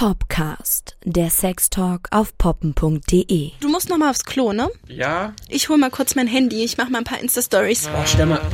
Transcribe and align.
Popcast, 0.00 0.96
der 1.04 1.28
Sextalk 1.28 2.08
auf 2.10 2.38
poppen.de. 2.38 3.50
Du 3.60 3.68
musst 3.68 3.90
noch 3.90 3.98
mal 3.98 4.08
aufs 4.08 4.24
Klo, 4.24 4.54
ne? 4.54 4.70
Ja? 4.88 5.34
Ich 5.46 5.68
hol 5.68 5.76
mal 5.76 5.90
kurz 5.90 6.14
mein 6.14 6.26
Handy. 6.26 6.64
Ich 6.64 6.78
mach 6.78 6.88
mal 6.88 7.00
ein 7.00 7.04
paar 7.04 7.20
Insta-Stories. 7.20 7.90
Oh, 7.94 8.02
stell 8.06 8.24
mal. 8.24 8.40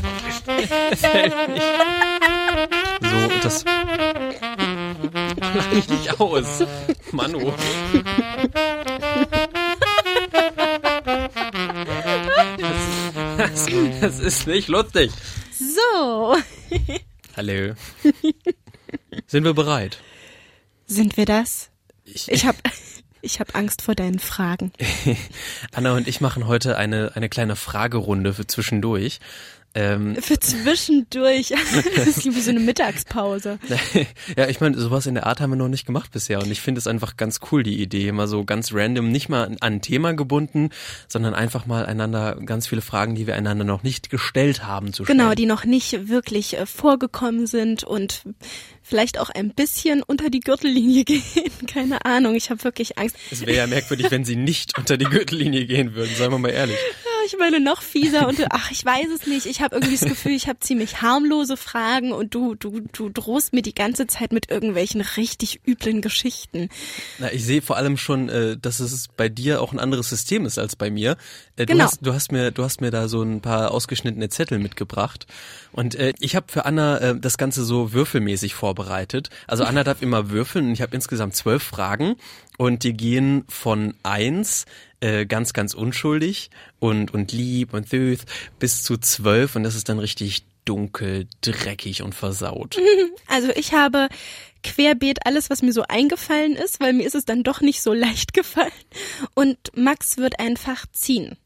Das 0.90 1.02
hält 1.04 1.48
nicht. 1.48 1.62
So, 3.00 3.28
das. 3.44 3.64
Lach 5.54 5.72
mich 5.72 5.88
nicht 5.88 6.20
aus. 6.20 6.64
Manu. 7.12 7.52
Das, 13.38 13.66
das, 13.66 14.00
das 14.00 14.18
ist 14.18 14.48
nicht 14.48 14.66
lustig. 14.66 15.12
So. 15.56 16.36
Hallo. 17.36 17.74
Sind 19.28 19.44
wir 19.44 19.54
bereit? 19.54 20.00
Sind 20.86 21.16
wir 21.16 21.26
das? 21.26 21.70
Ich, 22.04 22.30
Ich 22.30 22.46
hab, 22.46 22.56
ich 23.20 23.40
hab 23.40 23.56
Angst 23.56 23.82
vor 23.82 23.94
deinen 23.94 24.18
Fragen. 24.18 24.72
Anna 25.72 25.94
und 25.94 26.06
ich 26.08 26.20
machen 26.20 26.46
heute 26.46 26.76
eine, 26.76 27.12
eine 27.14 27.28
kleine 27.28 27.56
Fragerunde 27.56 28.34
für 28.34 28.46
zwischendurch. 28.46 29.20
Ähm, 29.76 30.16
Für 30.16 30.40
zwischendurch. 30.40 31.52
Das 31.96 32.06
ist 32.06 32.24
wie 32.24 32.40
so 32.40 32.50
eine 32.50 32.60
Mittagspause. 32.60 33.58
ja, 34.36 34.48
ich 34.48 34.60
meine, 34.60 34.78
sowas 34.78 35.06
in 35.06 35.14
der 35.14 35.26
Art 35.26 35.40
haben 35.40 35.50
wir 35.50 35.56
noch 35.56 35.68
nicht 35.68 35.86
gemacht 35.86 36.10
bisher 36.12 36.40
und 36.40 36.50
ich 36.50 36.60
finde 36.60 36.78
es 36.78 36.86
einfach 36.86 37.16
ganz 37.16 37.40
cool, 37.50 37.62
die 37.62 37.82
Idee, 37.82 38.10
mal 38.12 38.26
so 38.26 38.44
ganz 38.44 38.72
random, 38.72 39.10
nicht 39.10 39.28
mal 39.28 39.44
an 39.44 39.56
ein 39.60 39.82
Thema 39.82 40.14
gebunden, 40.14 40.70
sondern 41.08 41.34
einfach 41.34 41.66
mal 41.66 41.84
einander 41.84 42.36
ganz 42.44 42.66
viele 42.66 42.80
Fragen, 42.80 43.14
die 43.14 43.26
wir 43.26 43.34
einander 43.34 43.64
noch 43.64 43.82
nicht 43.82 44.08
gestellt 44.08 44.64
haben, 44.64 44.92
zu 44.92 45.04
stellen. 45.04 45.18
Genau, 45.18 45.34
die 45.34 45.46
noch 45.46 45.64
nicht 45.64 46.08
wirklich 46.08 46.56
äh, 46.56 46.64
vorgekommen 46.64 47.46
sind 47.46 47.84
und 47.84 48.22
vielleicht 48.82 49.18
auch 49.18 49.30
ein 49.30 49.50
bisschen 49.50 50.02
unter 50.02 50.30
die 50.30 50.40
Gürtellinie 50.40 51.04
gehen. 51.04 51.22
Keine 51.66 52.04
Ahnung, 52.04 52.34
ich 52.34 52.50
habe 52.50 52.64
wirklich 52.64 52.98
Angst. 52.98 53.16
Es 53.30 53.42
wäre 53.42 53.56
ja 53.56 53.66
merkwürdig, 53.66 54.10
wenn 54.10 54.24
sie 54.24 54.36
nicht 54.36 54.78
unter 54.78 54.96
die 54.96 55.06
Gürtellinie 55.06 55.66
gehen 55.66 55.94
würden, 55.94 56.14
seien 56.16 56.30
wir 56.30 56.38
mal 56.38 56.50
ehrlich. 56.50 56.76
Ja, 56.76 57.15
ich 57.26 57.36
meine 57.38 57.60
noch 57.60 57.82
fieser 57.82 58.26
und 58.28 58.40
ach, 58.50 58.70
ich 58.70 58.84
weiß 58.84 59.08
es 59.14 59.26
nicht. 59.26 59.46
Ich 59.46 59.60
habe 59.60 59.76
irgendwie 59.76 59.96
das 59.96 60.08
Gefühl, 60.08 60.32
ich 60.32 60.48
habe 60.48 60.60
ziemlich 60.60 61.02
harmlose 61.02 61.56
Fragen 61.56 62.12
und 62.12 62.34
du 62.34 62.54
du 62.54 62.80
du 62.92 63.08
drohst 63.08 63.52
mir 63.52 63.62
die 63.62 63.74
ganze 63.74 64.06
Zeit 64.06 64.32
mit 64.32 64.50
irgendwelchen 64.50 65.00
richtig 65.00 65.60
üblen 65.66 66.00
Geschichten. 66.00 66.68
Na, 67.18 67.32
ich 67.32 67.44
sehe 67.44 67.62
vor 67.62 67.76
allem 67.76 67.96
schon, 67.96 68.28
äh, 68.28 68.56
dass 68.56 68.80
es 68.80 69.08
bei 69.08 69.28
dir 69.28 69.60
auch 69.60 69.72
ein 69.72 69.78
anderes 69.78 70.08
System 70.08 70.46
ist 70.46 70.58
als 70.58 70.76
bei 70.76 70.90
mir. 70.90 71.16
Äh, 71.56 71.66
du, 71.66 71.72
Genau. 71.72 71.84
hast, 71.84 71.98
du 72.00 72.12
hast 72.14 72.32
mir, 72.32 72.50
du 72.52 72.62
hast 72.62 72.80
mir 72.80 72.90
da 72.90 73.08
so 73.08 73.22
ein 73.22 73.40
paar 73.40 73.70
ausgeschnittene 73.72 74.28
Zettel 74.28 74.58
mitgebracht 74.58 75.26
und 75.72 75.94
äh, 75.94 76.12
ich 76.20 76.36
habe 76.36 76.46
für 76.50 76.64
Anna 76.64 76.98
äh, 76.98 77.20
das 77.20 77.36
Ganze 77.38 77.64
so 77.64 77.92
würfelmäßig 77.92 78.54
vorbereitet. 78.54 79.30
Also 79.46 79.64
Anna 79.64 79.84
darf 79.84 80.00
immer 80.02 80.30
würfeln 80.30 80.66
und 80.68 80.72
ich 80.72 80.82
habe 80.82 80.94
insgesamt 80.94 81.34
zwölf 81.34 81.62
Fragen 81.62 82.16
und 82.58 82.84
die 82.84 82.94
gehen 82.94 83.44
von 83.48 83.94
eins 84.02 84.64
äh, 85.00 85.26
ganz, 85.26 85.52
ganz 85.52 85.74
unschuldig 85.74 86.50
und 86.78 87.12
und 87.12 87.32
lieb 87.32 87.74
und 87.74 87.88
süß 87.88 88.20
bis 88.58 88.82
zu 88.82 88.96
zwölf 88.96 89.56
und 89.56 89.62
das 89.62 89.74
ist 89.74 89.88
dann 89.88 89.98
richtig 89.98 90.44
dunkel, 90.64 91.26
dreckig 91.42 92.02
und 92.02 92.14
versaut. 92.14 92.76
Also 93.28 93.50
ich 93.54 93.72
habe 93.72 94.08
querbeet 94.64 95.24
alles, 95.24 95.48
was 95.48 95.62
mir 95.62 95.72
so 95.72 95.82
eingefallen 95.82 96.56
ist, 96.56 96.80
weil 96.80 96.92
mir 96.92 97.06
ist 97.06 97.14
es 97.14 97.24
dann 97.24 97.44
doch 97.44 97.60
nicht 97.60 97.82
so 97.82 97.92
leicht 97.92 98.32
gefallen. 98.34 98.72
Und 99.34 99.58
Max 99.76 100.16
wird 100.16 100.40
einfach 100.40 100.86
ziehen. 100.92 101.36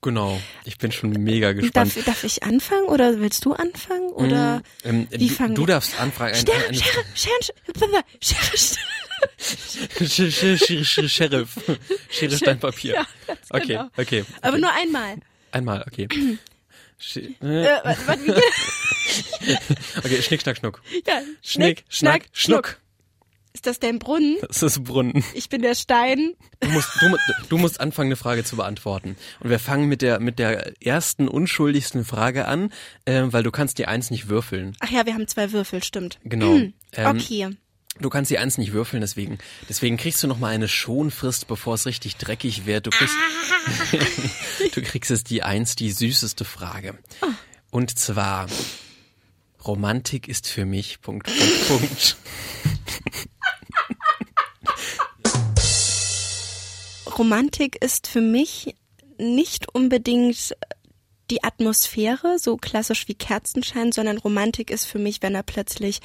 Genau. 0.00 0.40
Ich 0.64 0.78
bin 0.78 0.92
schon 0.92 1.10
mega 1.10 1.52
gespannt. 1.54 1.96
Darf, 1.96 2.04
darf 2.04 2.22
ich 2.24 2.44
anfangen 2.44 2.84
oder 2.86 3.18
willst 3.18 3.44
du 3.44 3.52
anfangen? 3.52 4.10
Oder 4.12 4.62
Ähm, 4.84 5.08
wie 5.10 5.26
du, 5.26 5.34
fangen 5.34 5.56
du 5.56 5.66
darfst 5.66 5.98
anfragen. 6.00 6.36
ein- 6.36 6.46
Schere, 6.46 6.68
eine- 6.68 6.78
Schere, 6.78 7.04
Schere, 7.16 7.34
Schere, 8.22 8.44
Schere, 8.56 8.78
Sheriff. 11.08 11.56
Schere, 12.10 12.36
Stein, 12.36 12.58
Papier. 12.58 12.94
Ja, 12.94 13.06
okay, 13.50 13.66
genau. 13.66 13.90
okay. 13.96 14.24
Aber 14.42 14.52
okay. 14.54 14.60
nur 14.60 14.72
einmal. 14.72 15.16
Einmal, 15.52 15.84
okay. 15.86 16.08
Sch- 17.00 17.34
Äh, 17.42 17.64
äh, 17.64 17.96
warte, 18.06 18.26
wie 18.26 18.32
Okay, 20.04 20.22
Schnick, 20.22 20.42
Schnack, 20.42 20.56
Schnuck. 20.58 20.82
ja, 21.06 21.20
Schnick, 21.42 21.84
Schnack, 21.88 22.26
Schnuck. 22.32 22.80
Ist 23.54 23.66
das 23.66 23.78
dein 23.80 23.98
Brunnen? 23.98 24.36
Das 24.46 24.62
ist 24.62 24.84
Brunnen. 24.84 25.24
Ich 25.34 25.48
bin 25.48 25.62
der 25.62 25.74
Stein. 25.74 26.34
Du 26.60 26.68
musst, 26.68 26.90
du, 27.00 27.16
du 27.48 27.58
musst 27.58 27.80
anfangen, 27.80 28.08
eine 28.08 28.16
Frage 28.16 28.44
zu 28.44 28.56
beantworten. 28.56 29.16
Und 29.40 29.50
wir 29.50 29.58
fangen 29.58 29.88
mit 29.88 30.02
der, 30.02 30.20
mit 30.20 30.38
der 30.38 30.74
ersten, 30.84 31.26
unschuldigsten 31.28 32.04
Frage 32.04 32.46
an, 32.46 32.72
äh, 33.04 33.22
weil 33.26 33.42
du 33.42 33.50
kannst 33.50 33.78
die 33.78 33.86
Eins 33.86 34.10
nicht 34.10 34.28
würfeln. 34.28 34.76
Ach 34.80 34.90
ja, 34.90 35.06
wir 35.06 35.14
haben 35.14 35.26
zwei 35.26 35.50
Würfel, 35.50 35.82
stimmt. 35.82 36.18
Genau. 36.24 36.54
Ähm, 36.54 36.74
Okay. 36.92 37.48
Du 38.00 38.10
kannst 38.10 38.30
die 38.30 38.38
Eins 38.38 38.58
nicht 38.58 38.72
würfeln, 38.72 39.00
deswegen, 39.00 39.38
deswegen 39.68 39.96
kriegst 39.96 40.22
du 40.22 40.28
noch 40.28 40.38
mal 40.38 40.54
eine 40.54 40.68
Schonfrist, 40.68 41.48
bevor 41.48 41.74
es 41.74 41.86
richtig 41.86 42.16
dreckig 42.16 42.64
wird. 42.64 42.86
Du 42.86 42.90
kriegst, 42.90 43.16
du 44.74 44.82
kriegst 44.82 45.10
es 45.10 45.24
die 45.24 45.42
Eins, 45.42 45.74
die 45.74 45.90
süßeste 45.90 46.44
Frage. 46.44 46.96
Und 47.70 47.98
zwar, 47.98 48.46
Romantik 49.64 50.28
ist 50.28 50.46
für 50.46 50.64
mich, 50.64 51.00
Punkt, 51.00 51.26
Punkt, 51.26 51.68
Punkt. 51.68 52.16
Romantik 57.18 57.82
ist 57.82 58.06
für 58.06 58.20
mich 58.20 58.76
nicht 59.18 59.74
unbedingt 59.74 60.54
die 61.30 61.44
Atmosphäre, 61.44 62.38
so 62.38 62.56
klassisch 62.56 63.08
wie 63.08 63.14
Kerzenschein, 63.14 63.92
sondern 63.92 64.18
Romantik 64.18 64.70
ist 64.70 64.86
für 64.86 64.98
mich, 64.98 65.22
wenn 65.22 65.34
er 65.34 65.42
plötzlich 65.42 66.00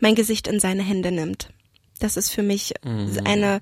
mein 0.00 0.14
Gesicht 0.14 0.46
in 0.48 0.60
seine 0.60 0.82
Hände 0.82 1.12
nimmt. 1.12 1.50
Das 2.00 2.16
ist 2.16 2.30
für 2.30 2.42
mich 2.42 2.74
eine 3.24 3.60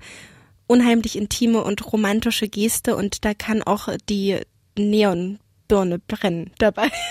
unheimlich 0.67 1.15
intime 1.15 1.63
und 1.63 1.91
romantische 1.93 2.47
Geste 2.47 2.95
und 2.95 3.23
da 3.23 3.33
kann 3.33 3.61
auch 3.63 3.87
die 4.09 4.39
Neonbirne 4.77 5.99
brennen 5.99 6.51
dabei. 6.57 6.89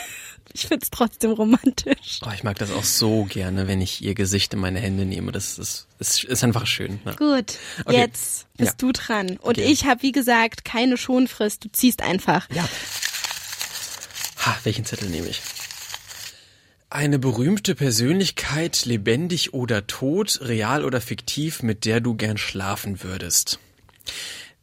Ich 0.53 0.66
find's 0.69 0.91
trotzdem 0.91 1.32
romantisch. 1.32 2.21
Oh, 2.25 2.31
ich 2.32 2.44
mag 2.44 2.56
das 2.59 2.71
auch 2.71 2.84
so 2.84 3.25
gerne, 3.25 3.66
wenn 3.66 3.81
ich 3.81 4.05
ihr 4.05 4.15
Gesicht 4.15 4.53
in 4.55 4.61
meine 4.61 4.78
Hände 4.78 5.05
nehme. 5.05 5.32
Das 5.32 5.59
ist, 5.59 5.88
ist, 5.99 6.22
ist 6.22 6.44
einfach 6.44 6.66
schön. 6.66 7.00
Ne? 7.05 7.16
Gut, 7.16 7.55
Okay. 7.84 7.97
jetzt 7.97 8.47
bist 8.56 8.72
Ja. 8.72 8.76
du 8.78 8.93
dran. 8.93 9.31
Und 9.38 9.59
Okay. 9.59 9.65
ich 9.65 9.87
habe, 9.87 10.03
wie 10.03 10.12
gesagt, 10.12 10.65
keine 10.65 10.97
Schonfrist. 10.97 11.65
Du 11.65 11.71
ziehst 11.72 12.03
einfach. 12.03 12.47
Ja. 12.55 12.69
Ha, 14.44 14.56
welchen 14.65 14.84
Zettel 14.84 15.09
nehme 15.09 15.28
ich? 15.28 15.41
Eine 16.91 17.19
berühmte 17.19 17.75
Persönlichkeit, 17.75 18.84
lebendig 18.84 19.53
oder 19.53 19.87
tot, 19.87 20.41
real 20.43 20.84
oder 20.84 21.00
fiktiv, 21.00 21.62
mit 21.62 21.84
der 21.84 22.00
du 22.00 22.15
gern 22.15 22.37
schlafen 22.37 23.03
würdest. 23.03 23.59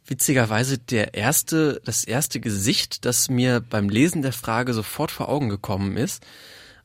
Witzigerweise 0.06 0.78
der 0.78 1.14
erste, 1.14 1.80
das 1.84 2.04
erste 2.04 2.40
Gesicht, 2.40 3.04
das 3.04 3.28
mir 3.28 3.60
beim 3.60 3.88
Lesen 3.88 4.22
der 4.22 4.32
Frage 4.32 4.72
sofort 4.72 5.10
vor 5.10 5.28
Augen 5.28 5.48
gekommen 5.48 5.96
ist, 5.96 6.24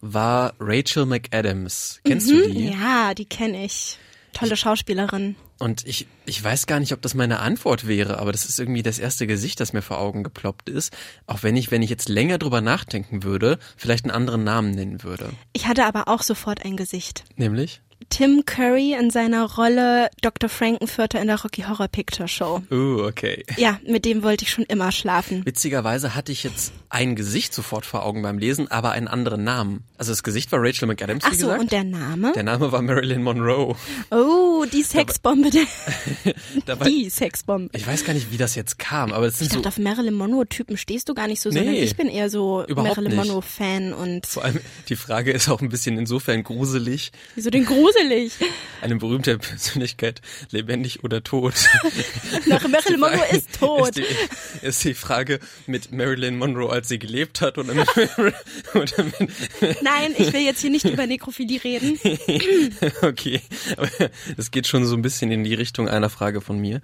war 0.01 0.53
Rachel 0.59 1.05
McAdams. 1.05 1.99
Kennst 2.03 2.29
du 2.29 2.47
die? 2.47 2.69
Ja, 2.69 3.13
die 3.13 3.25
kenne 3.25 3.63
ich. 3.63 3.97
Tolle 4.33 4.57
Schauspielerin. 4.57 5.35
Und 5.59 5.85
ich, 5.87 6.07
ich 6.25 6.43
weiß 6.43 6.67
gar 6.67 6.79
nicht, 6.79 6.93
ob 6.93 7.01
das 7.01 7.15
meine 7.15 7.39
Antwort 7.39 7.87
wäre, 7.87 8.19
aber 8.19 8.31
das 8.31 8.45
ist 8.45 8.59
irgendwie 8.59 8.83
das 8.83 8.99
erste 8.99 9.25
Gesicht, 9.27 9.59
das 9.59 9.73
mir 9.73 9.81
vor 9.81 9.99
Augen 9.99 10.23
geploppt 10.23 10.69
ist. 10.69 10.95
Auch 11.25 11.43
wenn 11.43 11.55
ich, 11.55 11.71
wenn 11.71 11.81
ich 11.81 11.89
jetzt 11.89 12.09
länger 12.09 12.37
drüber 12.37 12.61
nachdenken 12.61 13.23
würde, 13.23 13.57
vielleicht 13.75 14.05
einen 14.05 14.11
anderen 14.11 14.43
Namen 14.43 14.71
nennen 14.71 15.03
würde. 15.03 15.29
Ich 15.53 15.67
hatte 15.67 15.85
aber 15.85 16.07
auch 16.07 16.21
sofort 16.21 16.63
ein 16.63 16.77
Gesicht. 16.77 17.23
Nämlich? 17.35 17.81
Tim 18.09 18.45
Curry 18.45 18.93
in 18.93 19.09
seiner 19.09 19.43
Rolle 19.55 20.09
Dr. 20.21 20.49
Frankenfurter 20.49 21.19
in 21.19 21.27
der 21.27 21.41
Rocky 21.41 21.63
Horror 21.63 21.87
Picture 21.87 22.27
Show. 22.27 22.61
Oh, 22.71 23.03
okay. 23.05 23.43
Ja, 23.57 23.79
mit 23.85 24.05
dem 24.05 24.23
wollte 24.23 24.45
ich 24.45 24.51
schon 24.51 24.63
immer 24.65 24.91
schlafen. 24.91 25.45
Witzigerweise 25.45 26.15
hatte 26.15 26.31
ich 26.31 26.43
jetzt 26.43 26.71
ein 26.89 27.15
Gesicht 27.15 27.53
sofort 27.53 27.85
vor 27.85 28.05
Augen 28.05 28.21
beim 28.21 28.37
Lesen, 28.37 28.69
aber 28.71 28.91
einen 28.91 29.07
anderen 29.09 29.43
Namen. 29.43 29.83
Also 29.97 30.11
das 30.13 30.23
Gesicht 30.23 30.51
war 30.53 30.59
Rachel 30.61 30.87
McAdams, 30.87 31.23
Ach 31.25 31.31
wie 31.31 31.35
so, 31.35 31.47
gesagt. 31.47 31.61
und 31.61 31.71
der 31.71 31.83
Name? 31.83 32.31
der 32.33 32.43
Name 32.43 32.71
war 32.71 32.81
Marilyn 32.81 33.23
Monroe. 33.23 33.75
Oh, 34.11 34.65
die 34.71 34.83
Sexbombe. 34.83 35.49
Dabei, 36.65 36.89
die 36.89 37.09
Sexbombe. 37.09 37.69
ich 37.75 37.85
weiß 37.85 38.05
gar 38.05 38.13
nicht, 38.13 38.31
wie 38.31 38.37
das 38.37 38.55
jetzt 38.55 38.79
kam, 38.79 39.11
aber 39.11 39.25
es 39.25 39.33
Ich 39.35 39.39
sind 39.49 39.53
so 39.53 39.55
dachte, 39.61 39.69
auf 39.69 39.77
Marilyn 39.79 40.13
Monroe-Typen 40.13 40.77
stehst 40.77 41.09
du 41.09 41.13
gar 41.13 41.27
nicht 41.27 41.41
so, 41.41 41.49
sondern 41.51 41.73
Nee, 41.73 41.81
ich 41.83 41.95
bin 41.97 42.07
eher 42.07 42.29
so 42.29 42.63
Marilyn. 42.73 43.15
Monroe-Fan 43.15 43.93
und 43.93 44.25
vor 44.25 44.43
allem 44.45 44.59
die 44.87 44.95
Frage 44.95 45.31
ist 45.31 45.49
auch 45.49 45.61
ein 45.61 45.69
bisschen 45.69 45.97
insofern 45.97 46.43
gruselig. 46.43 47.11
wieso 47.35 47.49
denn 47.49 47.65
gruselig? 47.87 48.33
Eine 48.81 48.95
berühmte 48.95 49.37
Persönlichkeit, 49.37 50.21
lebendig 50.51 51.03
oder 51.03 51.23
tot. 51.23 51.53
Nach 52.45 52.67
Marilyn 52.67 52.99
Monroe 52.99 53.25
ist 53.31 53.59
tot. 53.59 53.97
Ist 53.97 53.97
die, 53.97 54.65
ist 54.65 54.83
die 54.83 54.93
Frage 54.93 55.39
mit 55.65 55.91
Marilyn 55.91 56.37
Monroe, 56.37 56.71
als 56.71 56.87
sie 56.87 56.99
gelebt 56.99 57.41
hat 57.41 57.57
oder 57.57 57.73
mit, 57.73 57.87
oder 58.73 59.03
mit 59.03 59.81
Nein, 59.81 60.13
ich 60.17 60.31
will 60.33 60.41
jetzt 60.41 60.61
hier 60.61 60.69
nicht 60.69 60.85
über 60.85 61.07
Nekrophilie 61.07 61.63
reden. 61.63 61.99
okay, 63.01 63.41
aber 63.75 63.89
es 64.37 64.51
geht 64.51 64.67
schon 64.67 64.85
so 64.85 64.95
ein 64.95 65.01
bisschen 65.01 65.31
in 65.31 65.43
die 65.43 65.53
Richtung 65.53 65.89
einer 65.89 66.09
Frage 66.09 66.41
von 66.41 66.59
mir. 66.59 66.81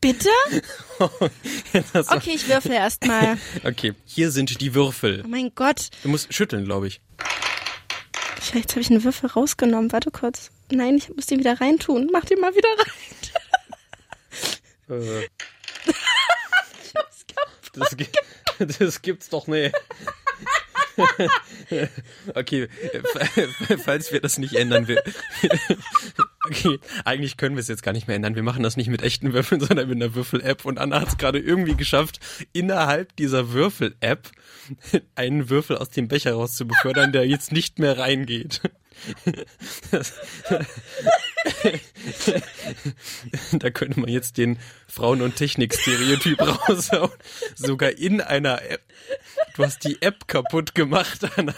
Bitte? 0.00 0.28
Okay, 0.98 2.32
ich 2.34 2.48
würfle 2.48 2.74
erstmal. 2.74 3.38
Okay, 3.64 3.94
hier 4.04 4.30
sind 4.30 4.60
die 4.60 4.74
Würfel. 4.74 5.22
Oh 5.24 5.28
mein 5.28 5.52
Gott. 5.54 5.88
Du 6.02 6.10
musst 6.10 6.32
schütteln, 6.32 6.64
glaube 6.64 6.88
ich. 6.88 7.00
Vielleicht 8.46 8.70
habe 8.70 8.80
ich 8.80 8.90
einen 8.90 9.02
Würfel 9.04 9.28
rausgenommen. 9.30 9.92
Warte 9.92 10.10
kurz. 10.10 10.50
Nein, 10.70 10.96
ich 10.96 11.08
muss 11.14 11.26
den 11.26 11.38
wieder 11.40 11.60
reintun. 11.60 12.08
Mach 12.12 12.24
den 12.24 12.40
mal 12.40 12.54
wieder 12.54 12.68
rein. 12.68 12.92
Äh. 14.88 15.26
das, 17.72 17.96
gi- 17.96 18.06
das 18.78 19.02
gibt's 19.02 19.28
doch 19.30 19.48
nicht. 19.48 19.74
okay, 22.36 22.68
f- 22.92 23.80
falls 23.84 24.12
wir 24.12 24.20
das 24.20 24.38
nicht 24.38 24.54
ändern, 24.54 24.86
wir, 24.86 25.02
okay, 26.46 26.78
eigentlich 27.04 27.36
können 27.36 27.56
wir 27.56 27.60
es 27.60 27.68
jetzt 27.68 27.82
gar 27.82 27.92
nicht 27.92 28.06
mehr 28.06 28.16
ändern. 28.16 28.34
Wir 28.34 28.42
machen 28.42 28.62
das 28.62 28.76
nicht 28.76 28.88
mit 28.88 29.02
echten 29.02 29.32
Würfeln, 29.32 29.60
sondern 29.66 29.88
mit 29.88 29.96
einer 29.96 30.14
Würfel-App. 30.14 30.64
Und 30.64 30.78
Anna 30.78 31.00
hat 31.00 31.08
es 31.08 31.18
gerade 31.18 31.38
irgendwie 31.38 31.76
geschafft, 31.76 32.20
innerhalb 32.52 33.14
dieser 33.16 33.52
Würfel-App 33.52 34.30
einen 35.14 35.50
Würfel 35.50 35.76
aus 35.76 35.90
dem 35.90 36.08
Becher 36.08 36.32
rauszubefördern, 36.32 37.12
der 37.12 37.26
jetzt 37.26 37.52
nicht 37.52 37.78
mehr 37.78 37.98
reingeht. 37.98 38.60
Da 43.52 43.70
könnte 43.70 44.00
man 44.00 44.08
jetzt 44.08 44.38
den 44.38 44.58
Frauen- 44.88 45.22
und 45.22 45.36
Technik-Stereotyp 45.36 46.40
raushauen. 46.40 47.10
Sogar 47.54 47.92
in 47.92 48.20
einer 48.20 48.62
App. 48.62 48.82
Du 49.54 49.64
hast 49.64 49.84
die 49.84 50.00
App 50.02 50.26
kaputt 50.26 50.74
gemacht, 50.74 51.20
Anna. 51.36 51.52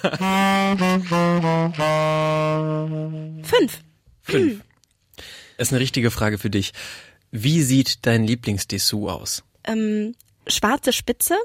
Fünf. 3.42 3.80
Fünf. 4.22 4.60
Das 5.58 5.68
ist 5.68 5.72
eine 5.72 5.80
richtige 5.80 6.12
Frage 6.12 6.38
für 6.38 6.50
dich. 6.50 6.72
Wie 7.32 7.62
sieht 7.62 8.06
dein 8.06 8.24
Lieblingsdessous 8.24 9.10
aus? 9.10 9.44
Ähm, 9.64 10.14
schwarze 10.46 10.92
Spitze, 10.92 11.36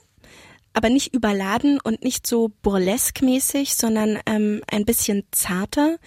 aber 0.74 0.90
nicht 0.90 1.16
überladen 1.16 1.80
und 1.84 2.04
nicht 2.04 2.28
so 2.28 2.52
burlesque-mäßig, 2.62 3.74
sondern 3.76 4.20
ähm, 4.28 4.62
ein 4.72 4.86
bisschen 4.86 5.24
zarter. 5.32 5.98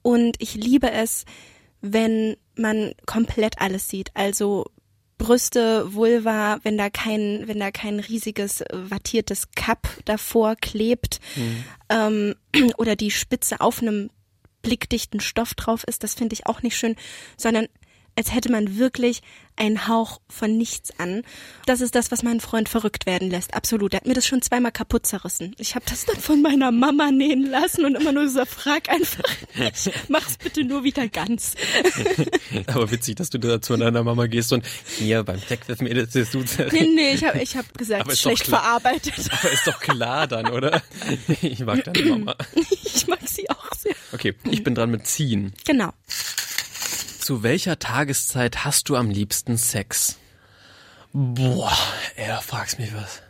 Und 0.00 0.36
ich 0.40 0.54
liebe 0.54 0.90
es, 0.90 1.26
wenn 1.82 2.36
man 2.56 2.94
komplett 3.04 3.60
alles 3.60 3.86
sieht. 3.86 4.10
Also 4.14 4.64
Brüste, 5.18 5.92
Vulva, 5.92 6.58
wenn 6.62 6.78
da 6.78 6.88
kein, 6.88 7.44
wenn 7.46 7.60
da 7.60 7.70
kein 7.70 8.00
riesiges 8.00 8.62
äh, 8.62 8.66
wattiertes 8.72 9.50
Cup 9.54 9.88
davor 10.06 10.56
klebt 10.56 11.20
ähm, 11.90 12.34
oder 12.78 12.96
die 12.96 13.10
Spitze 13.10 13.60
auf 13.60 13.82
einem 13.82 14.08
blickdichten 14.62 15.20
Stoff 15.20 15.54
drauf 15.54 15.84
ist, 15.84 16.02
das 16.02 16.14
finde 16.14 16.34
ich 16.34 16.46
auch 16.46 16.62
nicht 16.62 16.76
schön, 16.76 16.96
sondern 17.36 17.66
als 18.16 18.34
hätte 18.34 18.50
man 18.50 18.78
wirklich 18.78 19.22
einen 19.56 19.86
Hauch 19.86 20.20
von 20.28 20.56
nichts 20.56 20.98
an. 20.98 21.22
Das 21.66 21.80
ist 21.80 21.94
das, 21.94 22.10
was 22.10 22.22
meinen 22.22 22.40
Freund 22.40 22.68
verrückt 22.68 23.04
werden 23.06 23.30
lässt. 23.30 23.54
Absolut. 23.54 23.92
Er 23.92 23.98
hat 23.98 24.06
mir 24.06 24.14
das 24.14 24.26
schon 24.26 24.40
zweimal 24.40 24.72
kaputt 24.72 25.06
zerrissen. 25.06 25.54
Ich 25.58 25.74
habe 25.74 25.84
das 25.88 26.06
dann 26.06 26.16
von 26.16 26.40
meiner 26.40 26.72
Mama 26.72 27.10
nähen 27.10 27.50
lassen 27.50 27.84
und 27.84 27.94
immer 27.94 28.12
nur 28.12 28.28
so, 28.28 28.44
frag 28.46 28.88
einfach 28.88 29.24
nicht. 29.54 29.90
Mach's 30.08 30.38
bitte 30.38 30.64
nur 30.64 30.84
wieder 30.84 31.06
ganz. 31.08 31.54
Aber 32.66 32.90
witzig, 32.90 33.16
dass 33.16 33.30
du 33.30 33.38
da 33.38 33.60
zu 33.60 33.76
deiner 33.76 34.02
Mama 34.02 34.26
gehst 34.26 34.52
und 34.52 34.64
hier 34.98 35.22
beim 35.22 35.38
Sex 35.38 35.68
ist 35.68 35.82
mir 35.82 35.94
das 35.94 36.10
Dessous 36.10 36.58
Nee, 36.58 36.88
nee, 36.94 37.12
ich 37.12 37.24
habe 37.24 37.40
ich 37.42 37.56
hab 37.56 37.76
gesagt, 37.76 38.02
Aber 38.02 38.16
schlecht 38.16 38.44
klar. 38.44 38.62
verarbeitet. 38.62 39.14
Aber 39.30 39.52
ist 39.52 39.66
doch 39.66 39.80
klar 39.80 40.26
dann, 40.26 40.50
oder? 40.50 40.82
Ich 41.42 41.60
mag 41.60 41.84
deine 41.84 42.02
Mama. 42.10 42.36
Ich 42.84 43.06
mag. 43.06 43.18
Okay, 44.12 44.34
ich 44.50 44.62
bin 44.62 44.74
dran 44.74 44.90
mit 44.90 45.06
ziehen. 45.06 45.52
Genau. 45.64 45.92
Zu 47.18 47.42
welcher 47.42 47.78
Tageszeit 47.78 48.64
hast 48.64 48.88
du 48.88 48.96
am 48.96 49.10
liebsten 49.10 49.56
Sex? 49.56 50.18
Boah, 51.12 51.76
er 52.16 52.40
fragst 52.40 52.78
mich 52.78 52.94
was. 52.94 53.22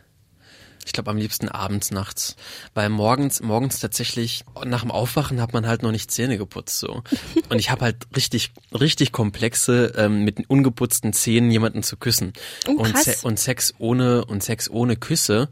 Ich 0.85 0.91
glaube 0.91 1.11
am 1.11 1.17
liebsten 1.17 1.47
abends, 1.47 1.91
nachts. 1.91 2.35
Weil 2.73 2.89
morgens, 2.89 3.41
morgens 3.41 3.79
tatsächlich, 3.79 4.43
nach 4.65 4.81
dem 4.81 4.91
Aufwachen 4.91 5.41
hat 5.41 5.53
man 5.53 5.65
halt 5.65 5.81
noch 5.83 5.91
nicht 5.91 6.11
Zähne 6.11 6.37
geputzt 6.37 6.79
so. 6.79 7.03
Und 7.49 7.59
ich 7.59 7.69
habe 7.71 7.85
halt 7.85 8.07
richtig, 8.15 8.51
richtig 8.73 9.11
komplexe, 9.11 9.93
ähm, 9.95 10.23
mit 10.23 10.49
ungeputzten 10.49 11.13
Zähnen 11.13 11.51
jemanden 11.51 11.83
zu 11.83 11.97
küssen. 11.97 12.33
Oh, 12.67 12.71
und. 12.71 12.97
Se 12.97 13.15
und 13.23 13.39
Sex 13.39 13.73
ohne 13.77 14.25
und 14.25 14.43
Sex 14.43 14.69
ohne 14.69 14.97
Küsse 14.97 15.49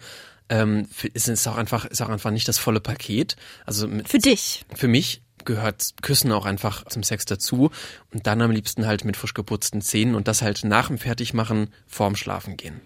ähm, 0.52 0.88
ist, 1.14 1.30
ist 1.30 1.48
auch 1.48 1.56
einfach, 1.56 1.86
ist 1.86 2.02
auch 2.02 2.10
einfach 2.10 2.30
nicht 2.30 2.48
das 2.48 2.58
volle 2.58 2.82
Paket. 2.82 3.38
Also 3.66 3.88
mit, 3.88 4.10
Für 4.10 4.20
dich. 4.20 4.66
für 4.76 4.90
mich 4.90 5.22
gehört 5.46 5.94
Küssen 6.02 6.32
auch 6.32 6.46
einfach 6.46 6.86
zum 6.86 7.04
Sex 7.04 7.26
dazu 7.26 7.72
und 8.14 8.28
dann 8.28 8.42
am 8.42 8.52
liebsten 8.52 8.86
halt 8.86 9.06
mit 9.06 9.18
frisch 9.18 9.34
geputzten 9.34 9.82
Zähnen 9.82 10.14
und 10.14 10.28
das 10.28 10.42
halt 10.42 10.64
nach 10.64 10.88
dem 10.88 11.00
Fertigmachen 11.00 11.74
vorm 11.88 12.16
Schlafen 12.16 12.58
gehen. 12.58 12.82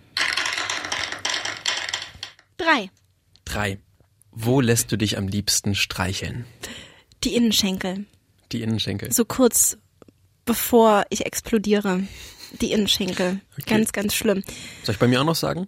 Drei. 2.58 2.90
Drei. 3.44 3.80
Wo 4.32 4.62
lässt 4.62 4.92
du 4.92 4.98
dich 4.98 5.18
am 5.18 5.28
liebsten 5.28 5.76
streicheln? 5.76 6.46
Die 7.24 7.36
Innenschenkel. 7.36 8.06
Die 8.52 8.62
Innenschenkel. 8.62 9.12
So 9.12 9.26
kurz 9.26 9.78
bevor 10.46 11.06
ich 11.10 11.26
explodiere. 11.26 12.04
Die 12.62 12.72
Innenschenkel. 12.72 13.42
Ganz, 13.66 13.92
ganz 13.92 14.14
schlimm. 14.14 14.44
Soll 14.84 14.94
ich 14.94 15.00
bei 15.00 15.08
mir 15.08 15.20
auch 15.20 15.26
noch 15.26 15.36
sagen? 15.36 15.68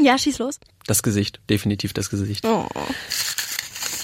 Ja, 0.00 0.18
schieß 0.18 0.38
los. 0.38 0.60
Das 0.86 1.02
Gesicht, 1.02 1.40
definitiv 1.50 1.92
das 1.92 2.10
Gesicht. 2.10 2.44
Oh. 2.46 2.66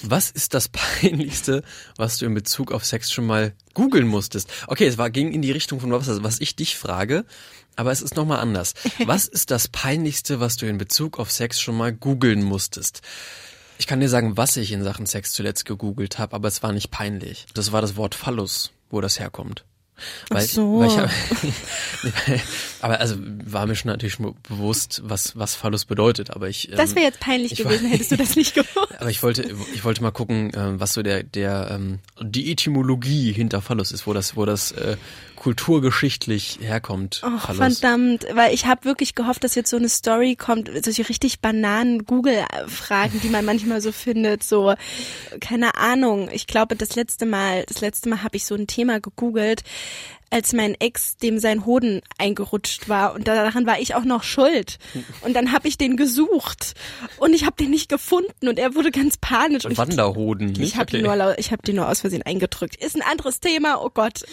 Was 0.03 0.31
ist 0.31 0.55
das 0.55 0.69
Peinlichste, 1.01 1.63
was 1.97 2.19
du 2.19 2.27
in 2.27 2.35
Bezug 2.35 2.73
auf 2.73 2.85
Sex 2.85 3.11
schon 3.11 3.27
mal 3.27 3.55
googeln 3.73 4.07
musstest? 4.07 4.51
Okay, 4.67 4.87
es 4.87 4.99
war, 4.99 5.11
ging 5.11 5.33
in 5.33 5.43
die 5.43 5.53
Richtung 5.53 5.81
von 5.81 5.91
was, 5.91 6.23
was 6.23 6.41
ich 6.41 6.57
dich 6.57 6.77
frage, 6.77 7.25
aber 7.77 7.91
es 7.91 8.03
ist 8.03 8.17
nochmal 8.17 8.39
anders. 8.39 8.75
Was 9.07 9.27
ist 9.27 9.51
das 9.51 9.67
Peinlichste, 9.67 10.39
was 10.39 10.57
du 10.57 10.67
in 10.67 10.79
Bezug 10.79 11.19
auf 11.19 11.33
Sex 11.33 11.61
schon 11.61 11.77
mal 11.77 11.93
googeln 11.93 12.45
musstest? 12.45 13.03
Ich 13.79 13.89
kann 13.89 13.99
dir 13.99 14.09
sagen, 14.09 14.37
was 14.37 14.57
ich 14.57 14.71
in 14.71 14.85
Sachen 14.85 15.07
Sex 15.07 15.33
zuletzt 15.33 15.65
gegoogelt 15.65 16.21
habe, 16.21 16.37
aber 16.37 16.47
es 16.47 16.63
war 16.63 16.73
nicht 16.73 16.93
peinlich. 16.93 17.47
Das 17.55 17.73
war 17.73 17.81
das 17.81 17.97
Wort 17.97 18.15
Phallus, 18.15 18.71
wo 18.91 19.01
das 19.01 19.19
herkommt. 19.19 19.65
Weil, 20.29 20.47
so. 20.47 20.81
weil 20.81 20.89
ich 20.89 20.99
hab, 20.99 21.11
aber 22.81 23.01
also 23.01 23.17
war 23.19 23.67
mir 23.67 23.77
schon 23.77 23.91
natürlich 23.91 24.15
schon 24.15 24.35
bewusst, 24.49 25.03
was 25.05 25.37
was 25.37 25.55
Phallus 25.55 25.85
bedeutet, 25.85 26.31
aber 26.31 26.49
ich 26.49 26.69
Das 26.75 26.91
ähm, 26.91 26.97
wäre 26.97 27.07
jetzt 27.07 27.21
peinlich 27.21 27.53
ich 27.53 27.59
gewesen, 27.59 27.89
hättest 27.89 28.11
du 28.11 28.17
das 28.17 28.35
nicht 28.35 28.55
gewusst. 28.55 28.95
aber 28.99 29.11
ich 29.11 29.23
wollte, 29.23 29.55
ich 29.73 29.85
wollte 29.85 30.03
mal 30.03 30.11
gucken, 30.11 30.53
äh, 30.53 30.81
was 30.81 30.95
so 30.95 31.03
der, 31.03 31.23
der, 31.23 31.71
ähm, 31.71 32.01
die 32.21 32.51
Etymologie 32.51 33.33
hinter 33.33 33.63
Phallus 33.63 33.93
ist, 33.93 34.07
wo 34.07 34.13
das, 34.13 34.37
wo 34.37 34.45
das 34.45 34.73
äh, 34.73 34.97
kulturgeschichtlich 35.37 36.61
herkommt. 36.63 37.23
Oh, 37.23 37.39
Phallus. 37.39 37.79
verdammt, 37.79 38.27
weil 38.33 38.55
ich 38.55 38.65
habe 38.65 38.87
wirklich 38.87 39.15
gehofft, 39.15 39.45
dass 39.45 39.55
jetzt 39.55 39.69
so 39.69 39.77
eine 39.77 39.91
Story 39.91 40.37
kommt, 40.37 40.71
solche 40.83 41.07
richtig 41.07 41.41
bananen 41.41 42.07
Google-Fragen, 42.07 43.21
die 43.21 43.29
man 43.29 43.45
manchmal 43.45 43.83
so 43.83 43.93
findet, 43.93 44.43
so 44.43 44.75
keine 45.41 45.75
Ahnung. 45.77 46.31
Ich 46.33 46.47
glaube, 46.47 46.77
das 46.77 46.97
letzte 46.97 47.27
Mal, 47.27 47.65
das 47.69 47.83
letzte 47.83 48.09
Mal 48.09 48.23
habe 48.23 48.37
ich 48.37 48.47
so 48.47 48.55
ein 48.55 48.67
Thema 48.67 49.01
gegoogelt, 49.01 49.65
als 50.31 50.53
mein 50.53 50.75
Ex 50.81 51.17
dem 51.17 51.39
sein 51.39 51.65
Hoden 51.65 52.01
eingerutscht 52.19 52.89
war 52.89 53.15
und 53.15 53.29
daran 53.29 53.67
war 53.67 53.79
ich 53.79 53.95
auch 53.95 54.05
noch 54.05 54.25
schuld. 54.25 54.79
Und 55.21 55.35
dann 55.35 55.53
habe 55.53 55.69
ich 55.69 55.79
den 55.79 55.97
gesucht 55.97 56.75
und 57.19 57.35
ich 57.35 57.45
habe 57.45 57.55
den 57.57 57.71
nicht 57.71 57.89
gefunden 57.89 58.49
und 58.49 58.59
er 58.59 58.75
wurde 58.75 58.91
ganz 58.91 59.17
panisch. 59.17 59.65
Und 59.65 59.73
ich, 59.73 59.79
Wanderhoden. 59.79 60.51
ich 60.51 60.59
nicht? 60.59 60.77
habe 60.77 60.91
den, 60.91 61.03
nur 61.05 61.39
ich 61.39 61.53
hab 61.53 61.63
den 61.63 61.77
nur 61.77 61.89
aus 61.89 62.01
Versehen 62.01 62.23
eingedrückt. 62.23 62.75
Ist 62.77 62.97
ein 62.97 63.03
anderes 63.03 63.39
Thema, 63.39 63.81
oh 63.81 63.91
Gott. 63.91 64.25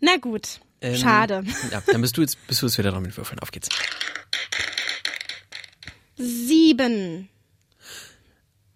Na 0.00 0.16
gut, 0.16 0.60
Ähm, 0.80 0.96
schade. 0.96 1.42
Ja, 1.72 1.82
dann 1.86 2.02
bist 2.02 2.16
du 2.16 2.20
jetzt, 2.20 2.44
bist 2.46 2.62
du 2.62 2.66
jetzt 2.66 2.78
wieder 2.78 2.92
dran 2.92 3.02
mit 3.02 3.16
Würfeln. 3.16 3.40
Auf 3.40 3.50
geht's. 3.50 3.68
Sieben. 6.16 7.28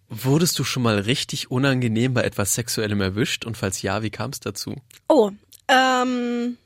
Wurdest 0.09 0.59
du 0.59 0.65
schon 0.65 0.85
mal 0.85 0.99
richtig 1.01 1.51
unangenehm 1.51 2.15
bei 2.15 2.23
etwas 2.23 2.55
Sexuellem 2.55 3.01
erwischt? 3.01 3.45
Und 3.45 3.57
falls 3.57 3.83
ja, 3.83 4.03
wie 4.03 4.11
kam 4.11 4.31
es 4.31 4.41
dazu? 4.41 4.77
Oh, 5.09 5.31
ähm, 5.69 6.59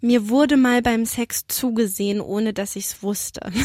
mir 0.00 0.28
wurde 0.28 0.56
mal 0.56 0.82
beim 0.82 1.06
Sex 1.06 1.46
zugesehen, 1.48 2.20
ohne 2.20 2.52
dass 2.52 2.76
ich's 2.76 3.02
wusste. 3.02 3.50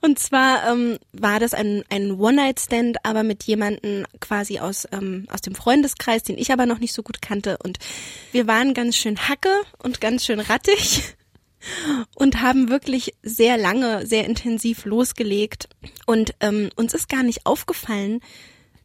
Und 0.00 0.18
zwar 0.18 0.70
ähm, 0.70 0.98
war 1.12 1.38
das 1.38 1.52
ein, 1.52 1.84
ein 1.90 2.12
One-Night-Stand, 2.12 3.04
aber 3.04 3.22
mit 3.22 3.44
jemandem 3.44 4.06
quasi 4.20 4.58
aus, 4.58 4.86
ähm, 4.92 5.26
aus 5.30 5.42
dem 5.42 5.54
Freundeskreis, 5.54 6.22
den 6.22 6.38
ich 6.38 6.52
aber 6.52 6.66
noch 6.66 6.78
nicht 6.78 6.94
so 6.94 7.02
gut 7.02 7.20
kannte. 7.20 7.58
Und 7.62 7.78
wir 8.32 8.46
waren 8.46 8.72
ganz 8.72 8.96
schön 8.96 9.28
hacke 9.28 9.52
und 9.78 10.00
ganz 10.00 10.24
schön 10.24 10.40
rattig 10.40 11.14
und 12.14 12.40
haben 12.40 12.70
wirklich 12.70 13.14
sehr 13.22 13.58
lange, 13.58 14.06
sehr 14.06 14.24
intensiv 14.24 14.86
losgelegt. 14.86 15.68
Und 16.06 16.34
ähm, 16.40 16.70
uns 16.76 16.94
ist 16.94 17.08
gar 17.08 17.22
nicht 17.22 17.44
aufgefallen, 17.44 18.20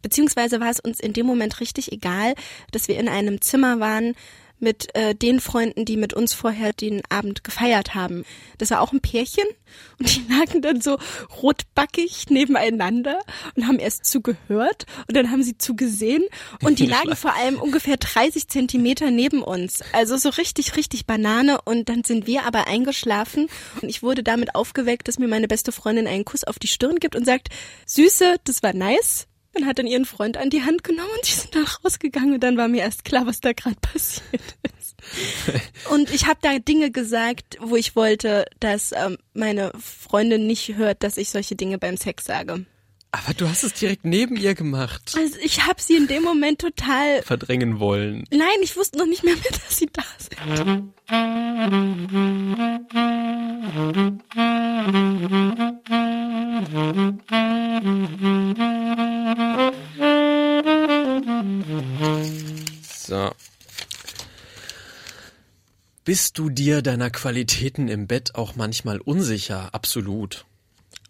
beziehungsweise 0.06 0.60
war 0.60 0.70
es 0.70 0.80
uns 0.80 1.00
in 1.00 1.14
dem 1.14 1.26
Moment 1.26 1.60
richtig 1.60 1.92
egal, 1.92 2.36
dass 2.70 2.88
wir 2.88 3.00
in 3.00 3.10
einem 3.10 3.42
Zimmer 3.42 3.80
waren 3.80 4.14
mit 4.60 4.94
äh, 4.96 5.16
den 5.16 5.40
Freunden, 5.40 5.84
die 5.84 5.98
mit 5.98 6.14
uns 6.14 6.36
vorher 6.36 6.74
den 6.74 7.02
Abend 7.10 7.44
gefeiert 7.44 7.96
haben. 7.96 8.24
Das 8.60 8.70
war 8.70 8.82
auch 8.82 8.94
ein 8.94 9.02
Pärchen 9.02 9.48
und 10.00 10.16
die 10.16 10.24
lagen 10.32 10.62
dann 10.62 10.80
so 10.80 11.00
rotbackig 11.42 12.30
nebeneinander 12.30 13.18
und 13.56 13.68
haben 13.68 13.80
erst 13.80 14.06
zugehört 14.06 14.86
und 15.08 15.18
dann 15.18 15.32
haben 15.32 15.42
sie 15.42 15.58
zugesehen 15.58 16.24
und 16.62 16.78
die 16.78 16.86
lagen 16.86 17.16
vor 17.16 17.34
allem 17.34 17.60
ungefähr 17.60 17.98
30 17.98 18.48
Zentimeter 18.48 19.10
neben 19.10 19.42
uns. 19.42 19.82
Also 19.92 20.18
so 20.18 20.30
richtig, 20.30 20.78
richtig 20.78 21.08
Banane 21.08 21.60
und 21.64 21.90
dann 21.90 22.04
sind 22.04 22.28
wir 22.28 22.46
aber 22.46 22.68
eingeschlafen 22.68 23.48
und 23.82 23.90
ich 23.90 24.04
wurde 24.04 24.22
damit 24.22 24.54
aufgeweckt, 24.54 25.08
dass 25.08 25.18
mir 25.18 25.28
meine 25.28 25.48
beste 25.48 25.72
Freundin 25.72 26.06
einen 26.06 26.26
Kuss 26.26 26.44
auf 26.44 26.60
die 26.60 26.68
Stirn 26.68 26.98
gibt 26.98 27.16
und 27.16 27.26
sagt, 27.26 27.50
Süße, 27.88 28.36
das 28.44 28.62
war 28.62 28.74
nice, 28.74 29.28
und 29.56 29.66
hat 29.66 29.80
dann 29.80 29.88
ihren 29.88 30.06
Freund 30.06 30.38
an 30.38 30.50
die 30.50 30.64
Hand 30.64 30.84
genommen 30.84 31.10
und 31.16 31.28
die 31.28 31.34
sind 31.34 31.56
dann 31.56 31.66
rausgegangen 31.84 32.34
und 32.36 32.44
dann 32.44 32.58
war 32.58 32.68
mir 32.68 32.82
erst 32.82 33.06
klar, 33.06 33.26
was 33.26 33.40
da 33.40 33.54
gerade 33.54 33.78
passiert 33.82 34.58
ist. 34.78 34.96
Und 35.92 36.12
ich 36.12 36.26
habe 36.26 36.40
da 36.42 36.58
Dinge 36.58 36.90
gesagt, 36.90 37.58
wo 37.62 37.76
ich 37.76 37.96
wollte, 37.96 38.46
dass 38.60 38.92
ähm, 38.92 39.18
meine 39.34 39.72
Freundin 39.80 40.48
nicht 40.48 40.76
hört, 40.78 41.04
dass 41.04 41.18
ich 41.18 41.30
solche 41.30 41.56
Dinge 41.56 41.78
beim 41.78 41.96
Sex 41.98 42.26
sage. 42.26 42.66
Aber 43.16 43.34
du 43.34 43.48
hast 43.48 43.64
es 43.64 43.72
direkt 43.72 44.04
neben 44.04 44.36
ihr 44.36 44.56
gemacht. 44.56 45.14
Also 45.16 45.38
ich 45.42 45.66
habe 45.66 45.82
sie 45.82 45.96
in 45.96 46.08
dem 46.08 46.24
Moment 46.24 46.60
total 46.60 47.22
verdrängen 47.22 47.80
wollen. 47.80 48.26
Nein, 48.30 48.48
ich 48.62 48.76
wusste 48.76 48.98
noch 48.98 49.06
nicht 49.06 49.24
mehr, 49.24 49.36
mehr 49.38 49.52
dass 49.52 49.78
sie 49.78 49.88
da 49.92 50.04
sind. 50.18 50.36
So. 63.08 63.32
Bist 66.04 66.38
du 66.38 66.50
dir 66.50 66.82
deiner 66.82 67.10
Qualitäten 67.10 67.88
im 67.88 68.08
Bett 68.08 68.36
auch 68.36 68.58
manchmal 68.58 69.00
unsicher? 69.00 69.70
Absolut. 69.74 70.46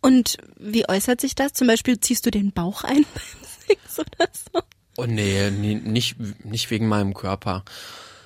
Und 0.06 0.38
wie 0.60 0.88
äußert 0.88 1.20
sich 1.20 1.34
das? 1.34 1.54
Zum 1.54 1.66
Beispiel 1.66 2.00
ziehst 2.00 2.28
du 2.28 2.30
den 2.30 2.52
Bauch 2.52 2.84
ein 2.84 3.08
beim 3.16 3.50
Sex 3.68 4.00
oder 4.00 4.30
so? 4.32 4.62
Oh 4.98 5.08
nee, 5.08 5.50
nee, 5.50 5.74
nicht, 5.74 6.18
nicht 6.46 6.70
wegen 6.70 6.88
meinem 6.88 7.16
Körper. 7.16 7.66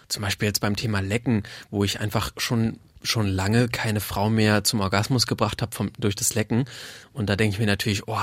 Zum 0.09 0.21
Beispiel 0.21 0.49
jetzt 0.49 0.59
beim 0.59 0.75
Thema 0.75 0.99
Lecken, 0.99 1.43
wo 1.71 1.85
ich 1.85 2.01
einfach 2.01 2.33
schon 2.35 2.79
schon 3.01 3.27
lange 3.27 3.69
keine 3.69 4.01
Frau 4.01 4.29
mehr 4.29 4.65
zum 4.65 4.81
Orgasmus 4.81 5.25
gebracht 5.25 5.61
habe 5.61 5.89
durch 5.97 6.15
das 6.15 6.35
Lecken. 6.35 6.65
Und 7.13 7.29
da 7.29 7.37
denke 7.37 7.53
ich 7.53 7.59
mir 7.59 7.65
natürlich, 7.65 8.09
oh, 8.09 8.19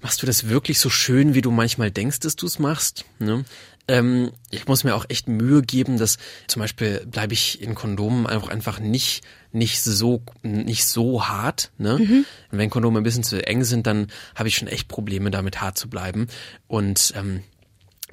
machst 0.00 0.20
du 0.22 0.26
das 0.26 0.48
wirklich 0.48 0.80
so 0.80 0.90
schön, 0.90 1.34
wie 1.34 1.42
du 1.42 1.52
manchmal 1.52 1.92
denkst, 1.92 2.18
dass 2.18 2.34
du 2.34 2.46
es 2.46 2.58
machst? 2.58 3.04
Ne? 3.20 3.44
Ähm, 3.88 4.32
ich 4.50 4.66
muss 4.66 4.84
mir 4.84 4.96
auch 4.96 5.06
echt 5.08 5.28
Mühe 5.28 5.62
geben, 5.62 5.96
dass 5.96 6.18
zum 6.48 6.60
Beispiel 6.60 7.06
bleibe 7.06 7.34
ich 7.34 7.62
in 7.62 7.74
Kondomen 7.74 8.26
einfach 8.26 8.48
einfach 8.48 8.80
nicht 8.80 9.22
nicht 9.52 9.80
so 9.80 10.22
nicht 10.42 10.86
so 10.86 11.28
hart. 11.28 11.70
Ne? 11.78 11.98
Mhm. 11.98 12.24
wenn 12.50 12.70
Kondome 12.70 13.00
ein 13.00 13.04
bisschen 13.04 13.22
zu 13.22 13.44
eng 13.46 13.64
sind, 13.64 13.86
dann 13.86 14.08
habe 14.34 14.48
ich 14.48 14.56
schon 14.56 14.68
echt 14.68 14.88
Probleme 14.88 15.30
damit 15.30 15.60
hart 15.60 15.78
zu 15.78 15.88
bleiben. 15.88 16.26
Und 16.66 17.12
ähm, 17.16 17.42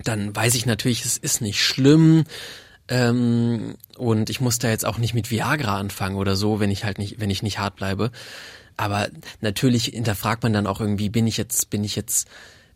dann 0.03 0.35
weiß 0.35 0.55
ich 0.55 0.65
natürlich, 0.65 1.05
es 1.05 1.17
ist 1.17 1.41
nicht 1.41 1.61
schlimm. 1.61 2.23
Ähm, 2.87 3.75
und 3.97 4.29
ich 4.29 4.41
muss 4.41 4.59
da 4.59 4.69
jetzt 4.69 4.85
auch 4.85 4.97
nicht 4.97 5.13
mit 5.13 5.31
Viagra 5.31 5.77
anfangen 5.79 6.17
oder 6.17 6.35
so, 6.35 6.59
wenn 6.59 6.71
ich 6.71 6.83
halt 6.83 6.97
nicht, 6.97 7.19
wenn 7.19 7.29
ich 7.29 7.43
nicht 7.43 7.59
hart 7.59 7.75
bleibe. 7.75 8.11
Aber 8.77 9.09
natürlich 9.41 9.85
hinterfragt 9.85 10.43
man 10.43 10.53
dann 10.53 10.67
auch 10.67 10.81
irgendwie, 10.81 11.09
bin 11.09 11.27
ich 11.27 11.37
jetzt, 11.37 11.69
bin 11.69 11.83
ich 11.83 11.95
jetzt, 11.95 12.27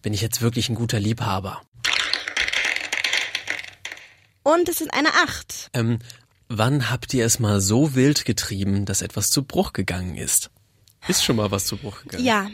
bin 0.02 0.14
ich 0.14 0.22
jetzt 0.22 0.42
wirklich 0.42 0.70
ein 0.70 0.76
guter 0.76 1.00
Liebhaber? 1.00 1.62
Und 4.48 4.70
es 4.70 4.80
ist 4.80 4.94
eine 4.94 5.10
Acht. 5.10 5.70
Ähm, 5.74 6.00
wann 6.48 6.90
habt 6.90 7.14
ihr 7.14 7.26
es 7.26 7.38
mal 7.38 7.60
so 7.60 7.96
wild 7.96 8.24
getrieben, 8.24 8.86
dass 8.86 9.02
etwas 9.02 9.30
zu 9.30 9.44
Bruch 9.44 9.74
gegangen 9.74 10.16
ist? 10.16 10.52
Ist 11.10 11.26
schon 11.26 11.36
mal 11.36 11.52
was 11.52 11.66
zu 11.66 11.76
Bruch 11.76 12.04
gegangen? 12.04 12.24
Ja. 12.24 12.50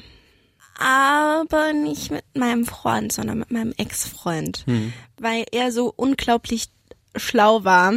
Aber 0.80 1.72
nicht 1.72 2.10
mit 2.10 2.26
meinem 2.34 2.66
Freund, 2.66 3.14
sondern 3.14 3.38
mit 3.38 3.52
meinem 3.52 3.76
Ex-Freund. 3.78 4.64
Hm. 4.66 4.92
Weil 5.20 5.46
er 5.52 5.72
so 5.72 5.94
unglaublich 5.96 6.70
schlau 7.16 7.64
war, 7.64 7.94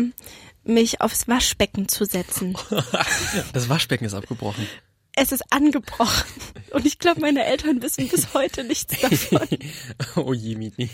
mich 0.63 1.01
aufs 1.01 1.27
Waschbecken 1.27 1.89
zu 1.89 2.05
setzen. 2.05 2.55
das 3.55 3.71
Waschbecken 3.71 4.05
ist 4.05 4.13
abgebrochen 4.13 4.67
es 5.17 5.33
ist 5.33 5.43
angebrochen. 5.51 6.25
Und 6.73 6.85
ich 6.85 6.99
glaube, 6.99 7.23
meine 7.23 7.45
Eltern 7.45 7.81
wissen 7.81 8.07
bis 8.09 8.35
heute 8.35 8.63
nichts 8.65 9.01
davon. 9.01 9.49
oh 10.17 10.35
je, 10.35 10.57
Mini. 10.57 10.91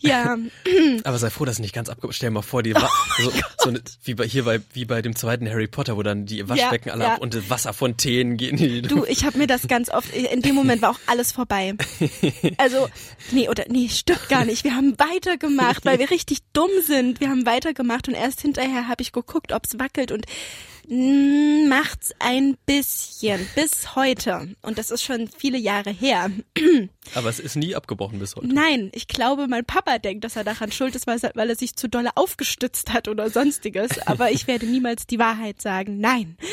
ja. 0.00 0.36
Aber 1.04 1.18
sei 1.18 1.30
froh, 1.30 1.44
dass 1.44 1.56
es 1.56 1.60
nicht 1.60 1.74
ganz 1.74 1.88
abgebrochen 1.88 2.14
Stell 2.14 2.30
dir 2.30 2.34
mal 2.34 2.42
vor, 2.42 2.64
die 2.64 2.74
war 2.74 2.90
oh 2.90 3.22
so, 3.22 3.32
so 3.58 3.68
eine, 3.68 3.80
wie 4.02 4.14
bei 4.14 4.26
hier 4.26 4.44
bei 4.44 4.60
wie 4.72 4.84
bei 4.84 5.02
dem 5.02 5.14
zweiten 5.14 5.48
Harry 5.48 5.68
Potter, 5.68 5.96
wo 5.96 6.02
dann 6.02 6.26
die 6.26 6.48
Waschbecken 6.48 6.88
ja, 6.88 6.94
alle 6.94 7.04
ja. 7.04 7.14
ab 7.14 7.20
und 7.20 7.48
Wasserfontänen 7.48 8.36
gehen. 8.36 8.88
Du, 8.88 9.04
ich 9.04 9.24
habe 9.24 9.38
mir 9.38 9.46
das 9.46 9.68
ganz 9.68 9.88
oft 9.88 10.12
in 10.12 10.42
dem 10.42 10.56
Moment 10.56 10.82
war 10.82 10.90
auch 10.90 11.00
alles 11.06 11.32
vorbei. 11.32 11.74
Also, 12.58 12.88
nee, 13.30 13.48
oder 13.48 13.64
nee, 13.68 13.88
stimmt 13.88 14.28
gar 14.28 14.44
nicht. 14.44 14.64
Wir 14.64 14.74
haben 14.74 14.98
weitergemacht, 14.98 15.84
weil 15.84 15.98
wir 15.98 16.10
richtig 16.10 16.40
dumm 16.52 16.70
sind. 16.84 17.20
Wir 17.20 17.28
haben 17.28 17.46
weitergemacht 17.46 18.08
und 18.08 18.14
erst 18.14 18.40
hinterher 18.40 18.88
habe 18.88 19.02
ich 19.02 19.12
geguckt, 19.12 19.52
ob 19.52 19.64
es 19.64 19.78
wackelt 19.78 20.10
und 20.12 20.26
macht's 20.88 22.12
ein 22.18 22.56
bisschen 22.66 23.46
bis 23.54 23.94
heute 23.94 24.54
und 24.62 24.78
das 24.78 24.90
ist 24.90 25.02
schon 25.02 25.28
viele 25.28 25.58
Jahre 25.58 25.90
her. 25.90 26.30
Aber 27.14 27.28
es 27.28 27.40
ist 27.40 27.56
nie 27.56 27.74
abgebrochen 27.74 28.18
bis 28.18 28.36
heute. 28.36 28.48
Nein, 28.48 28.90
ich 28.94 29.08
glaube, 29.08 29.48
mein 29.48 29.64
Papa 29.64 29.98
denkt, 29.98 30.24
dass 30.24 30.36
er 30.36 30.44
daran 30.44 30.72
schuld 30.72 30.94
ist, 30.94 31.06
weil 31.06 31.50
er 31.50 31.56
sich 31.56 31.76
zu 31.76 31.88
dolle 31.88 32.10
aufgestützt 32.16 32.92
hat 32.92 33.08
oder 33.08 33.30
sonstiges. 33.30 33.98
Aber 34.06 34.30
ich 34.30 34.46
werde 34.46 34.66
niemals 34.66 35.06
die 35.06 35.18
Wahrheit 35.18 35.60
sagen. 35.62 35.98
Nein. 35.98 36.36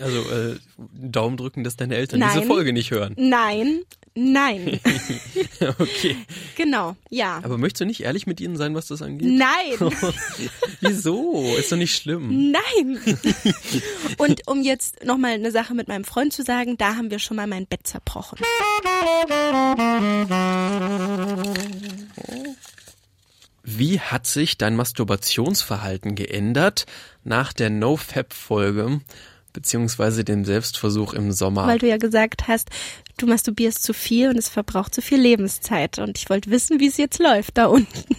Also 0.00 0.18
äh, 0.30 0.56
Daumen 0.78 1.36
drücken, 1.36 1.62
dass 1.62 1.76
deine 1.76 1.94
Eltern 1.94 2.20
Nein. 2.20 2.30
diese 2.34 2.46
Folge 2.46 2.72
nicht 2.72 2.90
hören. 2.90 3.14
Nein, 3.18 3.82
Nein. 4.14 4.80
okay. 5.78 6.16
Genau, 6.56 6.96
ja. 7.10 7.40
Aber 7.44 7.58
möchtest 7.58 7.82
du 7.82 7.84
nicht 7.86 8.02
ehrlich 8.02 8.26
mit 8.26 8.40
ihnen 8.40 8.56
sein, 8.56 8.74
was 8.74 8.88
das 8.88 9.02
angeht? 9.02 9.28
Nein. 9.30 9.78
Wieso? 10.80 11.54
Ist 11.56 11.70
doch 11.70 11.76
nicht 11.76 11.94
schlimm. 11.94 12.50
Nein. 12.50 12.98
Und 14.18 14.48
um 14.48 14.62
jetzt 14.62 15.04
nochmal 15.04 15.32
eine 15.32 15.52
Sache 15.52 15.74
mit 15.74 15.86
meinem 15.86 16.04
Freund 16.04 16.32
zu 16.32 16.42
sagen, 16.42 16.76
da 16.76 16.96
haben 16.96 17.10
wir 17.10 17.20
schon 17.20 17.36
mal 17.36 17.46
mein 17.46 17.66
Bett 17.66 17.86
zerbrochen. 17.86 18.38
Wie 23.62 24.00
hat 24.00 24.26
sich 24.26 24.58
dein 24.58 24.74
Masturbationsverhalten 24.74 26.16
geändert 26.16 26.86
nach 27.22 27.52
der 27.52 27.70
No-Fab-Folge 27.70 29.00
beziehungsweise 29.52 30.24
dem 30.24 30.44
Selbstversuch 30.44 31.12
im 31.12 31.32
Sommer. 31.32 31.66
Weil 31.66 31.78
du 31.78 31.88
ja 31.88 31.96
gesagt 31.96 32.48
hast, 32.48 32.70
du 33.16 33.26
masturbierst 33.26 33.82
zu 33.82 33.92
viel 33.92 34.28
und 34.30 34.36
es 34.36 34.48
verbraucht 34.48 34.94
zu 34.94 35.02
viel 35.02 35.20
Lebenszeit. 35.20 35.98
Und 35.98 36.18
ich 36.18 36.30
wollte 36.30 36.50
wissen, 36.50 36.80
wie 36.80 36.88
es 36.88 36.96
jetzt 36.96 37.18
läuft 37.18 37.58
da 37.58 37.66
unten. 37.66 38.16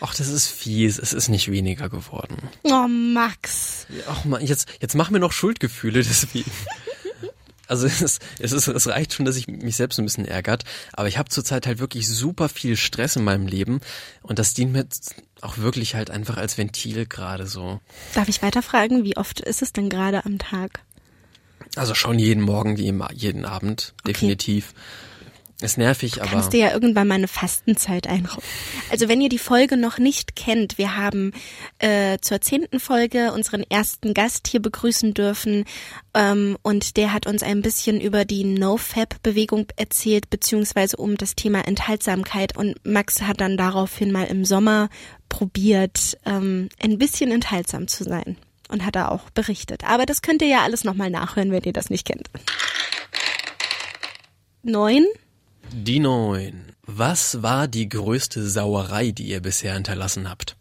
Ach, 0.00 0.14
das 0.14 0.28
ist 0.28 0.48
fies. 0.48 0.98
Es 0.98 1.12
ist 1.12 1.28
nicht 1.28 1.50
weniger 1.50 1.88
geworden. 1.88 2.36
Oh, 2.64 2.88
Max. 2.88 3.86
Ach 4.08 4.24
man, 4.24 4.44
jetzt, 4.44 4.68
jetzt 4.80 4.96
mach 4.96 5.10
mir 5.10 5.20
noch 5.20 5.30
Schuldgefühle 5.30 6.02
deswegen. 6.02 6.50
Also 7.72 7.86
es, 8.04 8.18
es, 8.38 8.52
ist, 8.52 8.68
es 8.68 8.86
reicht 8.86 9.14
schon, 9.14 9.24
dass 9.24 9.36
ich 9.36 9.48
mich 9.48 9.76
selbst 9.76 9.98
ein 9.98 10.04
bisschen 10.04 10.26
ärgert, 10.26 10.64
aber 10.92 11.08
ich 11.08 11.16
habe 11.16 11.30
zurzeit 11.30 11.66
halt 11.66 11.78
wirklich 11.78 12.06
super 12.06 12.50
viel 12.50 12.76
Stress 12.76 13.16
in 13.16 13.24
meinem 13.24 13.46
Leben 13.46 13.80
und 14.22 14.38
das 14.38 14.52
dient 14.52 14.72
mir 14.72 14.86
auch 15.40 15.56
wirklich 15.56 15.94
halt 15.94 16.10
einfach 16.10 16.36
als 16.36 16.58
Ventil 16.58 17.06
gerade 17.06 17.46
so. 17.46 17.80
Darf 18.14 18.28
ich 18.28 18.42
weiterfragen, 18.42 19.04
wie 19.04 19.16
oft 19.16 19.40
ist 19.40 19.62
es 19.62 19.72
denn 19.72 19.88
gerade 19.88 20.26
am 20.26 20.38
Tag? 20.38 20.80
Also 21.74 21.94
schon 21.94 22.18
jeden 22.18 22.42
Morgen 22.42 22.76
wie 22.76 22.92
jeden 23.14 23.46
Abend, 23.46 23.94
okay. 24.00 24.12
definitiv. 24.12 24.74
Ist 25.62 25.78
nervig, 25.78 26.12
du 26.12 26.20
aber. 26.22 26.30
Kannst 26.30 26.52
dir 26.52 26.60
ja 26.66 26.72
irgendwann 26.72 27.06
mal 27.06 27.14
eine 27.14 27.28
Fastenzeit 27.28 28.06
einräumen. 28.06 28.42
Also 28.90 29.08
wenn 29.08 29.20
ihr 29.20 29.28
die 29.28 29.38
Folge 29.38 29.76
noch 29.76 29.98
nicht 29.98 30.34
kennt, 30.34 30.76
wir 30.76 30.96
haben 30.96 31.32
äh, 31.78 32.18
zur 32.20 32.40
zehnten 32.40 32.80
Folge 32.80 33.32
unseren 33.32 33.62
ersten 33.68 34.12
Gast 34.12 34.48
hier 34.48 34.60
begrüßen 34.60 35.14
dürfen 35.14 35.64
ähm, 36.14 36.58
und 36.62 36.96
der 36.96 37.12
hat 37.12 37.26
uns 37.26 37.42
ein 37.42 37.62
bisschen 37.62 38.00
über 38.00 38.24
die 38.24 38.44
No-Fab-Bewegung 38.44 39.66
erzählt, 39.76 40.30
beziehungsweise 40.30 40.96
um 40.96 41.16
das 41.16 41.36
Thema 41.36 41.66
Enthaltsamkeit 41.66 42.56
und 42.56 42.74
Max 42.84 43.22
hat 43.22 43.40
dann 43.40 43.56
daraufhin 43.56 44.10
mal 44.10 44.24
im 44.24 44.44
Sommer 44.44 44.88
probiert, 45.28 46.18
ähm, 46.26 46.68
ein 46.82 46.98
bisschen 46.98 47.30
enthaltsam 47.30 47.88
zu 47.88 48.04
sein 48.04 48.36
und 48.68 48.84
hat 48.84 48.96
da 48.96 49.08
auch 49.08 49.30
berichtet. 49.30 49.84
Aber 49.84 50.06
das 50.06 50.22
könnt 50.22 50.42
ihr 50.42 50.48
ja 50.48 50.62
alles 50.62 50.84
nochmal 50.84 51.10
nachhören, 51.10 51.52
wenn 51.52 51.62
ihr 51.62 51.72
das 51.72 51.90
nicht 51.90 52.06
kennt. 52.06 52.28
Neun 54.62 55.06
die 55.74 56.00
neun. 56.00 56.72
Was 56.86 57.42
war 57.42 57.68
die 57.68 57.88
größte 57.88 58.46
Sauerei, 58.48 59.10
die 59.10 59.24
ihr 59.24 59.40
bisher 59.40 59.74
hinterlassen 59.74 60.28
habt? 60.28 60.56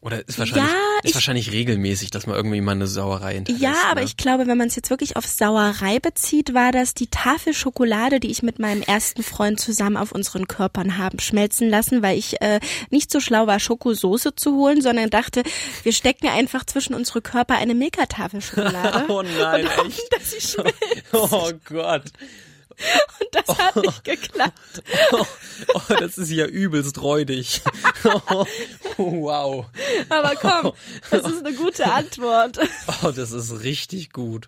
Oder 0.00 0.26
ist 0.28 0.38
wahrscheinlich, 0.38 0.70
ja, 0.70 1.00
ist 1.02 1.14
wahrscheinlich 1.14 1.50
regelmäßig, 1.50 2.12
dass 2.12 2.28
man 2.28 2.36
irgendwie 2.36 2.60
mal 2.60 2.72
eine 2.72 2.86
Sauerei 2.86 3.34
hinterlässt. 3.34 3.62
Ja, 3.62 3.74
aber 3.90 4.02
ne? 4.02 4.06
ich 4.06 4.16
glaube, 4.16 4.46
wenn 4.46 4.56
man 4.56 4.68
es 4.68 4.76
jetzt 4.76 4.88
wirklich 4.88 5.16
auf 5.16 5.26
Sauerei 5.26 5.98
bezieht, 5.98 6.54
war 6.54 6.70
das 6.70 6.94
die 6.94 7.08
Tafel 7.08 7.52
Schokolade, 7.52 8.20
die 8.20 8.30
ich 8.30 8.44
mit 8.44 8.60
meinem 8.60 8.82
ersten 8.82 9.24
Freund 9.24 9.58
zusammen 9.58 9.96
auf 9.96 10.12
unseren 10.12 10.46
Körpern 10.46 10.96
haben 10.96 11.18
schmelzen 11.18 11.68
lassen, 11.68 12.02
weil 12.02 12.16
ich 12.16 12.40
äh, 12.40 12.60
nicht 12.90 13.10
so 13.10 13.18
schlau 13.18 13.48
war, 13.48 13.58
Schokosoße 13.58 14.36
zu 14.36 14.54
holen, 14.54 14.80
sondern 14.80 15.10
dachte, 15.10 15.42
wir 15.82 15.92
stecken 15.92 16.28
einfach 16.28 16.64
zwischen 16.64 16.94
unsere 16.94 17.20
Körper 17.20 17.56
eine 17.56 17.74
Milka-Tafel 17.74 18.42
Schokolade. 18.42 19.06
oh 19.08 19.22
nein, 19.22 19.64
und 19.64 19.76
hoffen, 19.76 19.88
echt? 19.88 20.12
dass 20.12 20.30
sie 20.30 20.40
schmilzt. 20.40 20.76
Oh 21.12 21.50
Gott. 21.64 22.04
Und 23.20 23.28
das 23.32 23.58
hat 23.58 23.76
nicht 23.82 24.04
geklappt. 24.04 24.82
Oh, 25.12 25.24
oh, 25.74 25.80
das 25.98 26.18
ist 26.18 26.30
ja 26.30 26.46
übelst 26.46 27.00
räudig. 27.00 27.62
Oh, 28.98 29.22
wow. 29.22 29.66
Aber 30.08 30.34
komm, 30.36 30.72
das 31.10 31.24
ist 31.30 31.44
eine 31.44 31.54
gute 31.56 31.90
Antwort. 31.90 32.58
Oh, 33.02 33.10
das 33.10 33.32
ist 33.32 33.62
richtig 33.62 34.12
gut. 34.12 34.46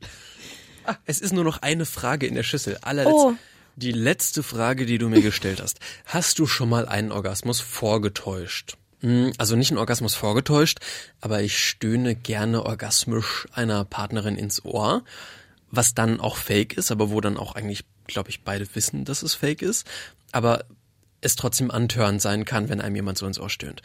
Ah, 0.84 0.96
es 1.06 1.20
ist 1.20 1.32
nur 1.32 1.44
noch 1.44 1.60
eine 1.62 1.84
Frage 1.84 2.26
in 2.26 2.34
der 2.34 2.44
Schüssel. 2.44 2.78
Allerletzt. 2.82 3.14
Oh. 3.16 3.34
Die 3.76 3.92
letzte 3.92 4.42
Frage, 4.42 4.86
die 4.86 4.98
du 4.98 5.08
mir 5.08 5.20
gestellt 5.22 5.60
hast. 5.60 5.80
Hast 6.06 6.38
du 6.38 6.46
schon 6.46 6.68
mal 6.68 6.86
einen 6.88 7.12
Orgasmus 7.12 7.60
vorgetäuscht? 7.60 8.76
Hm, 9.00 9.32
Also 9.38 9.54
nicht 9.56 9.70
einen 9.70 9.78
Orgasmus 9.78 10.14
vorgetäuscht, 10.14 10.78
aber 11.20 11.42
ich 11.42 11.58
stöhne 11.58 12.14
gerne 12.14 12.64
orgasmisch 12.64 13.46
einer 13.52 13.84
Partnerin 13.84 14.36
ins 14.36 14.64
Ohr, 14.64 15.04
was 15.70 15.94
dann 15.94 16.20
auch 16.20 16.36
fake 16.36 16.74
ist, 16.76 16.90
aber 16.90 17.10
wo 17.10 17.20
dann 17.20 17.36
auch 17.36 17.54
eigentlich, 17.54 17.84
glaube 18.08 18.30
ich, 18.30 18.42
beide 18.42 18.66
wissen, 18.74 19.04
dass 19.04 19.22
es 19.22 19.34
fake 19.34 19.62
ist, 19.62 19.86
aber 20.32 20.64
es 21.20 21.36
trotzdem 21.36 21.70
antörend 21.70 22.20
sein 22.20 22.44
kann, 22.44 22.68
wenn 22.68 22.80
einem 22.80 22.96
jemand 22.96 23.18
so 23.18 23.26
ins 23.26 23.38
Ohr 23.38 23.50
stöhnt. 23.50 23.82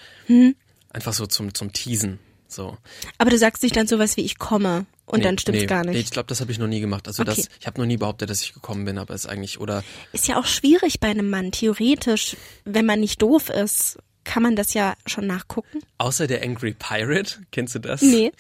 Einfach 0.89 1.13
so 1.13 1.25
zum, 1.27 1.53
zum 1.53 1.71
Teasen. 1.73 2.19
So. 2.47 2.77
Aber 3.17 3.29
du 3.31 3.37
sagst 3.37 3.63
nicht 3.63 3.75
dann 3.75 3.87
sowas 3.87 4.15
wie 4.17 4.21
ich 4.21 4.37
komme 4.37 4.85
und 5.07 5.19
Nee, 5.19 5.23
dann 5.25 5.37
stimmt's 5.39 5.61
nee, 5.61 5.65
gar 5.67 5.83
Nee, 5.83 5.91
nicht. 5.93 6.01
ich 6.05 6.11
glaube, 6.11 6.27
das 6.27 6.39
habe 6.41 6.51
ich 6.51 6.59
noch 6.59 6.67
nie 6.67 6.79
gemacht. 6.81 7.07
Also 7.07 7.23
Okay. 7.23 7.33
das, 7.35 7.49
ich 7.59 7.65
habe 7.65 7.79
noch 7.81 7.87
nie 7.87 7.97
behauptet, 7.97 8.29
dass 8.29 8.41
ich 8.43 8.53
gekommen 8.53 8.85
bin, 8.85 8.99
aber 8.99 9.13
es 9.15 9.25
ist 9.25 9.29
eigentlich, 9.31 9.59
oder 9.59 9.83
Ist 10.11 10.27
ja 10.27 10.37
auch 10.39 10.45
schwierig 10.45 10.99
bei 10.99 11.07
einem 11.09 11.29
Mann. 11.31 11.51
Theoretisch, 11.51 12.37
wenn 12.65 12.85
man 12.85 12.99
nicht 12.99 13.21
doof 13.23 13.49
ist, 13.49 13.97
kann 14.23 14.43
man 14.43 14.55
das 14.55 14.73
ja 14.75 14.93
schon 15.07 15.25
nachgucken. 15.25 15.79
außer 15.97 16.27
der 16.27 16.43
Angry 16.43 16.73
Pirate, 16.77 17.39
kennst 17.51 17.73
du 17.73 17.79
das? 17.79 18.03
Nee. 18.03 18.31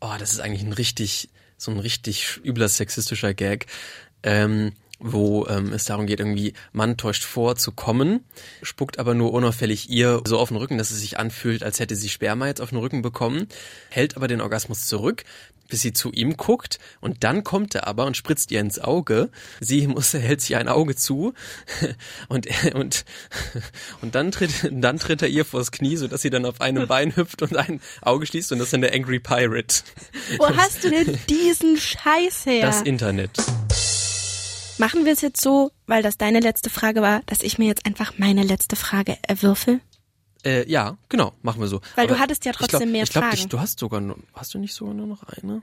Oh, 0.00 0.12
das 0.18 0.32
ist 0.32 0.40
eigentlich 0.40 0.62
ein 0.64 0.72
richtig, 0.72 1.28
so 1.56 1.70
ein 1.70 1.78
richtig 1.78 2.40
übler 2.44 2.68
sexistischer 2.68 3.32
Gag, 3.32 3.66
ähm, 4.24 4.72
wo 5.02 5.46
ähm, 5.48 5.72
es 5.72 5.84
darum 5.84 6.06
geht, 6.06 6.20
irgendwie, 6.20 6.54
Mann 6.72 6.96
täuscht 6.96 7.24
vor 7.24 7.56
zu 7.56 7.72
kommen, 7.72 8.24
spuckt 8.62 8.98
aber 8.98 9.14
nur 9.14 9.32
unauffällig 9.32 9.90
ihr 9.90 10.22
so 10.26 10.38
auf 10.38 10.48
den 10.48 10.56
Rücken, 10.56 10.78
dass 10.78 10.90
es 10.90 11.00
sich 11.00 11.18
anfühlt, 11.18 11.62
als 11.62 11.80
hätte 11.80 11.96
sie 11.96 12.08
Sperma 12.08 12.46
jetzt 12.46 12.60
auf 12.60 12.70
den 12.70 12.78
Rücken 12.78 13.02
bekommen, 13.02 13.48
hält 13.90 14.16
aber 14.16 14.28
den 14.28 14.40
Orgasmus 14.40 14.86
zurück, 14.86 15.24
bis 15.68 15.80
sie 15.80 15.94
zu 15.94 16.12
ihm 16.12 16.36
guckt 16.36 16.78
und 17.00 17.24
dann 17.24 17.44
kommt 17.44 17.74
er 17.74 17.86
aber 17.86 18.04
und 18.04 18.14
spritzt 18.14 18.50
ihr 18.50 18.60
ins 18.60 18.78
Auge. 18.78 19.30
Sie 19.58 19.86
muss, 19.86 20.12
hält 20.12 20.42
sich 20.42 20.54
ein 20.56 20.68
Auge 20.68 20.94
zu 20.96 21.32
und, 22.28 22.46
und, 22.74 23.04
und 24.02 24.14
dann 24.14 24.30
tritt, 24.32 24.70
dann 24.70 24.98
tritt 24.98 25.22
er 25.22 25.28
ihr 25.28 25.46
vors 25.46 25.72
Knie, 25.72 25.96
sodass 25.96 26.20
sie 26.20 26.30
dann 26.30 26.44
auf 26.44 26.60
einem 26.60 26.86
Bein 26.86 27.16
hüpft 27.16 27.40
und 27.40 27.56
ein 27.56 27.80
Auge 28.02 28.26
schließt 28.26 28.52
und 28.52 28.58
das 28.58 28.66
ist 28.66 28.72
dann 28.74 28.82
der 28.82 28.94
Angry 28.94 29.18
Pirate. 29.18 29.82
Wo 30.36 30.46
hast 30.54 30.84
du 30.84 30.90
denn 30.90 31.18
diesen 31.28 31.78
Scheiß 31.78 32.44
her? 32.44 32.66
Das 32.66 32.82
Internet. 32.82 33.38
Machen 34.82 35.04
wir 35.04 35.12
es 35.12 35.20
jetzt 35.20 35.40
so, 35.40 35.70
weil 35.86 36.02
das 36.02 36.18
deine 36.18 36.40
letzte 36.40 36.68
Frage 36.68 37.02
war, 37.02 37.22
dass 37.26 37.42
ich 37.42 37.56
mir 37.56 37.66
jetzt 37.66 37.86
einfach 37.86 38.14
meine 38.18 38.42
letzte 38.42 38.74
Frage 38.74 39.16
erwürfel? 39.22 39.80
Äh, 40.44 40.68
ja, 40.68 40.98
genau, 41.08 41.34
machen 41.40 41.60
wir 41.60 41.68
so. 41.68 41.80
Weil 41.94 42.08
du 42.08 42.18
hattest 42.18 42.44
ja 42.44 42.50
trotzdem 42.50 42.80
ich 42.80 42.80
glaub, 42.80 42.92
mehr 42.92 43.02
ich 43.04 43.10
glaub, 43.10 43.24
Fragen. 43.26 43.36
Ich, 43.36 43.46
du 43.46 43.60
hast 43.60 43.78
sogar 43.78 44.00
nur, 44.00 44.18
hast 44.34 44.54
du 44.54 44.58
nicht 44.58 44.74
sogar 44.74 44.94
nur 44.94 45.06
noch 45.06 45.22
eine? 45.22 45.62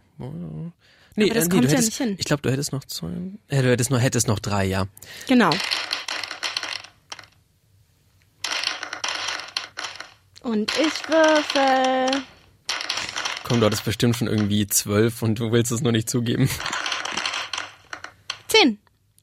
Nee, 1.17 1.25
Aber 1.25 1.33
das 1.33 1.47
äh, 1.47 1.47
nee, 1.47 1.53
kommt 1.53 1.63
ja 1.65 1.71
hättest, 1.71 1.85
nicht 1.87 1.97
hin. 1.97 2.15
Ich 2.17 2.23
glaube, 2.23 2.43
du 2.43 2.49
hättest 2.49 2.71
noch 2.71 2.85
zwei. 2.85 3.09
Äh, 3.49 3.61
du 3.61 3.69
hättest 3.71 3.91
noch, 3.91 3.99
hättest 3.99 4.29
noch 4.29 4.39
drei, 4.39 4.63
ja. 4.63 4.87
Genau. 5.27 5.49
Und 10.43 10.71
ich 10.79 11.09
würfel. 11.09 12.21
Komm, 13.43 13.59
du 13.59 13.65
hattest 13.65 13.83
bestimmt 13.83 14.15
schon 14.15 14.29
irgendwie 14.29 14.65
zwölf 14.67 15.21
und 15.21 15.39
du 15.39 15.51
willst 15.51 15.73
es 15.73 15.81
nur 15.81 15.91
nicht 15.91 16.09
zugeben. 16.09 16.49
Zehn. 18.47 18.79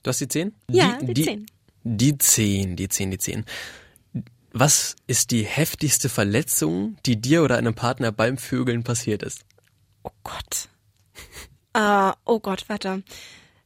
Du 0.06 0.10
hast 0.10 0.20
die 0.20 0.28
zehn? 0.28 0.54
Ja, 0.70 1.00
die 1.02 1.25
zehn. 1.25 1.46
Die 1.82 2.16
zehn, 2.16 2.76
die 2.76 2.88
zehn, 2.88 3.10
die 3.10 3.18
zehn. 3.18 3.44
Was 4.52 4.94
ist 5.08 5.32
die 5.32 5.42
heftigste 5.42 6.08
Verletzung, 6.08 6.96
die 7.06 7.20
dir 7.20 7.42
oder 7.42 7.56
einem 7.58 7.75
Partner 7.75 8.12
beim 8.12 8.38
Vögeln 8.38 8.84
passiert 8.84 9.25
ist? 9.25 9.44
Oh 10.04 10.12
Gott. 10.22 10.68
Äh, 11.72 12.12
oh 12.25 12.38
Gott, 12.38 12.68
warte. 12.68 13.02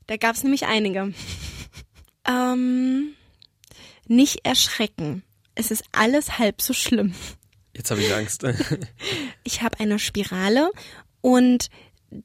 Da 0.06 0.16
gab's 0.16 0.42
nämlich 0.42 0.64
einige. 0.64 1.12
ähm, 2.26 3.10
nicht 4.06 4.46
erschrecken. 4.46 5.22
Es 5.54 5.70
ist 5.70 5.84
alles 5.92 6.38
halb 6.38 6.62
so 6.62 6.72
schlimm. 6.72 7.12
Jetzt 7.76 7.90
habe 7.90 8.00
ich 8.00 8.14
Angst. 8.14 8.46
Ich 9.44 9.60
habe 9.60 9.78
eine 9.78 9.98
Spirale 9.98 10.70
und 11.20 11.68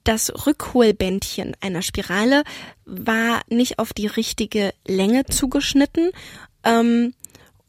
das 0.04 0.48
Rückholbändchen 0.48 1.56
einer 1.62 1.82
Spirale 1.82 2.44
war 2.86 3.42
nicht 3.50 3.80
auf 3.80 3.94
die 3.94 4.08
richtige 4.08 4.74
Länge 4.86 5.26
zugeschnitten 5.26 6.12
ähm, 6.64 7.14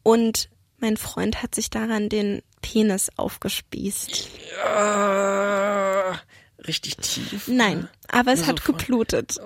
und 0.02 0.48
mein 0.78 0.96
Freund 0.96 1.42
hat 1.42 1.54
sich 1.54 1.70
daran 1.70 2.08
den 2.08 2.42
Penis 2.62 3.10
aufgespießt. 3.16 4.28
Ja, 4.56 6.20
richtig 6.66 6.96
tief. 6.96 7.48
Nein, 7.48 7.88
aber 8.08 8.32
es 8.32 8.40
Nur 8.40 8.48
hat 8.48 8.60
so 8.60 8.72
geblutet. 8.72 9.36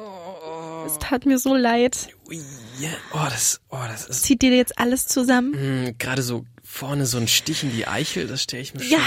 Es 0.87 0.99
tat 0.99 1.27
mir 1.27 1.39
so 1.39 1.55
leid. 1.55 2.09
Oh, 3.13 3.25
das, 3.25 3.61
oh, 3.69 3.79
das 3.87 4.07
ist 4.07 4.23
Zieht 4.25 4.43
dir 4.43 4.57
jetzt 4.57 4.79
alles 4.79 5.07
zusammen? 5.07 5.55
Hm, 5.55 5.99
gerade 5.99 6.23
so 6.23 6.45
vorne 6.65 7.07
so 7.07 7.19
ein 7.19 7.29
Stich 7.29 7.63
in 7.63 7.73
die 7.73 7.87
Eichel, 7.87 8.27
das 8.27 8.43
stelle 8.43 8.63
ich 8.63 8.75
mir 8.75 8.81
schon. 8.81 8.93
Ja, 8.93 9.05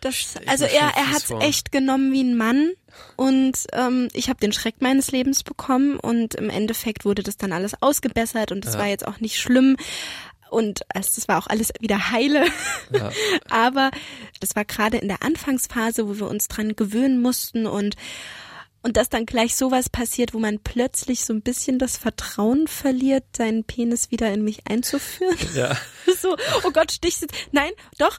das, 0.00 0.34
also 0.46 0.64
er, 0.64 0.92
er 0.96 1.10
hat's 1.10 1.24
vor. 1.24 1.40
echt 1.40 1.72
genommen 1.72 2.12
wie 2.12 2.22
ein 2.22 2.36
Mann 2.36 2.72
und 3.16 3.66
ähm, 3.72 4.08
ich 4.12 4.28
habe 4.28 4.40
den 4.40 4.52
Schreck 4.52 4.76
meines 4.80 5.10
Lebens 5.10 5.42
bekommen 5.42 5.98
und 5.98 6.34
im 6.34 6.50
Endeffekt 6.50 7.04
wurde 7.04 7.22
das 7.22 7.36
dann 7.36 7.52
alles 7.52 7.80
ausgebessert 7.82 8.52
und 8.52 8.64
es 8.64 8.78
war 8.78 8.86
jetzt 8.86 9.06
auch 9.06 9.20
nicht 9.20 9.38
schlimm 9.38 9.76
und 10.50 10.82
also 10.94 11.10
das 11.14 11.28
war 11.28 11.38
auch 11.38 11.46
alles 11.46 11.72
wieder 11.80 12.10
heile. 12.10 12.46
Ja. 12.92 13.10
Aber 13.50 13.90
das 14.40 14.56
war 14.56 14.64
gerade 14.64 14.96
in 14.98 15.08
der 15.08 15.22
Anfangsphase, 15.22 16.08
wo 16.08 16.18
wir 16.18 16.28
uns 16.28 16.48
dran 16.48 16.74
gewöhnen 16.74 17.20
mussten 17.20 17.66
und 17.66 17.96
und 18.88 18.96
dass 18.96 19.10
dann 19.10 19.26
gleich 19.26 19.54
sowas 19.54 19.90
passiert, 19.90 20.32
wo 20.32 20.38
man 20.38 20.60
plötzlich 20.60 21.22
so 21.22 21.34
ein 21.34 21.42
bisschen 21.42 21.78
das 21.78 21.98
Vertrauen 21.98 22.66
verliert, 22.66 23.24
seinen 23.36 23.64
Penis 23.64 24.10
wieder 24.10 24.32
in 24.32 24.42
mich 24.42 24.66
einzuführen. 24.66 25.36
Ja. 25.54 25.76
So, 26.22 26.38
oh 26.64 26.70
Gott, 26.70 26.90
stichst 26.90 27.20
jetzt. 27.20 27.34
Nein, 27.52 27.70
doch, 27.98 28.18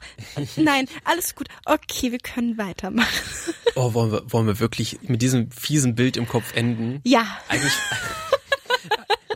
nein, 0.54 0.86
alles 1.04 1.34
gut. 1.34 1.48
Okay, 1.64 2.12
wir 2.12 2.20
können 2.20 2.56
weitermachen. 2.56 3.10
Oh, 3.74 3.94
wollen 3.94 4.12
wir, 4.12 4.32
wollen 4.32 4.46
wir 4.46 4.60
wirklich 4.60 5.00
mit 5.02 5.20
diesem 5.22 5.50
fiesen 5.50 5.96
Bild 5.96 6.16
im 6.16 6.28
Kopf 6.28 6.54
enden? 6.54 7.00
Ja, 7.04 7.26
Eigentlich. 7.48 7.72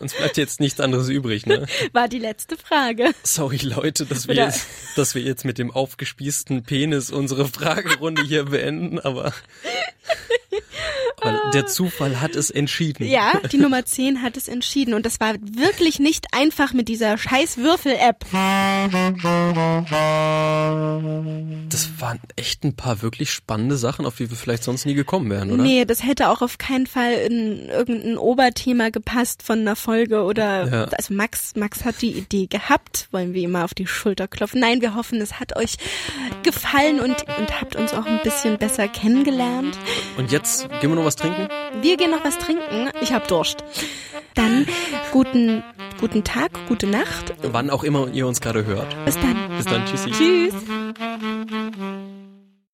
Uns 0.01 0.15
bleibt 0.15 0.37
jetzt 0.37 0.61
nichts 0.61 0.81
anderes 0.81 1.09
übrig, 1.09 1.47
ne? 1.47 1.67
war 1.93 2.09
die 2.09 2.19
letzte 2.19 2.57
Frage. 2.57 3.11
Sorry, 3.23 3.59
Leute, 3.59 4.07
dass 4.07 4.27
wir, 4.27 4.35
Oder- 4.35 4.47
jetzt, 4.47 4.67
dass 4.97 5.15
wir 5.15 5.23
jetzt 5.23 5.45
mit 5.45 5.59
dem 5.59 5.71
aufgespießten 5.71 6.65
Penis 6.65 7.11
unsere 7.11 7.47
Fragerunde 7.47 8.23
hier 8.23 8.45
beenden, 8.47 8.99
aber, 8.99 9.33
aber 11.21 11.51
der 11.53 11.67
Zufall 11.67 12.21
hat 12.21 12.35
es 12.37 12.51
entschieden. 12.51 13.07
Ja, 13.07 13.41
die 13.53 13.57
Nummer 13.59 13.85
10 13.85 14.23
hat 14.23 14.37
es 14.37 14.49
entschieden 14.49 14.95
und 14.95 15.07
das 15.07 15.21
war 15.21 15.35
wirklich 15.41 15.99
nicht 16.01 16.27
einfach 16.33 16.73
mit 16.73 16.89
dieser 16.89 17.17
scheiß 17.17 17.59
Würfel-App. 17.59 18.25
Das 21.71 21.89
waren 22.01 22.21
echt 22.37 22.65
ein 22.65 22.75
paar 22.77 23.03
wirklich 23.03 23.31
spannende 23.33 23.77
Sachen, 23.77 24.07
auf 24.07 24.17
die 24.17 24.31
wir 24.31 24.37
vielleicht 24.37 24.65
sonst 24.65 24.85
nie 24.87 24.95
gekommen 24.95 25.31
wären, 25.31 25.51
oder? 25.51 25.63
Nee, 25.63 25.85
das 25.85 26.05
hätte 26.05 26.29
auch 26.31 26.43
auf 26.43 26.59
keinen 26.59 26.87
Fall 26.87 27.13
in 27.15 27.69
irgendein 27.69 28.19
Oberthema 28.19 28.91
gepasst 28.91 29.43
von 29.43 29.61
einer 29.61 29.77
Folge 29.85 30.23
oder 30.25 30.67
Ja. 30.67 30.85
also 30.85 31.13
Max, 31.13 31.55
Max 31.57 31.85
hat 31.85 32.01
die 32.01 32.13
Idee 32.13 32.47
gehabt, 32.47 33.09
wollen 33.13 33.35
wir 33.35 33.43
ihm 33.43 33.51
mal 33.53 33.65
auf 33.65 33.75
die 33.75 33.87
Schulter 33.87 34.27
klopfen. 34.27 34.61
Nein, 34.61 34.81
wir 34.81 34.95
hoffen, 34.95 35.21
es 35.21 35.39
hat 35.41 35.57
euch 35.57 35.77
gefallen 36.43 37.01
und, 37.01 37.25
und 37.39 37.61
habt 37.61 37.77
uns 37.77 37.93
auch 37.93 38.07
ein 38.07 38.21
bisschen 38.23 38.57
besser 38.59 38.89
kennengelernt. 38.89 39.79
Und 40.17 40.33
jetzt 40.33 40.69
gehen 40.81 40.91
wir 40.91 40.97
noch 40.97 41.05
was 41.05 41.17
trinken? 41.17 41.49
Wir 41.83 41.97
gehen 41.97 42.11
noch 42.11 42.25
was 42.25 42.39
trinken. 42.39 42.89
Ich 43.03 43.13
hab 43.13 43.29
Durst. 43.29 43.63
Dann 44.35 44.67
guten, 45.13 45.63
guten 46.01 46.25
Tag, 46.25 46.51
gute 46.69 46.87
Nacht. 46.87 47.35
Wann 47.43 47.71
auch 47.71 47.85
immer 47.85 48.09
ihr 48.13 48.27
uns 48.27 48.41
gerade 48.41 48.65
hört. 48.65 48.97
Bis 49.05 49.15
dann. 49.17 49.37
Bis 49.57 49.67
dann, 49.67 49.85
tschüssi. 49.87 50.11
Tschüss. 50.11 50.55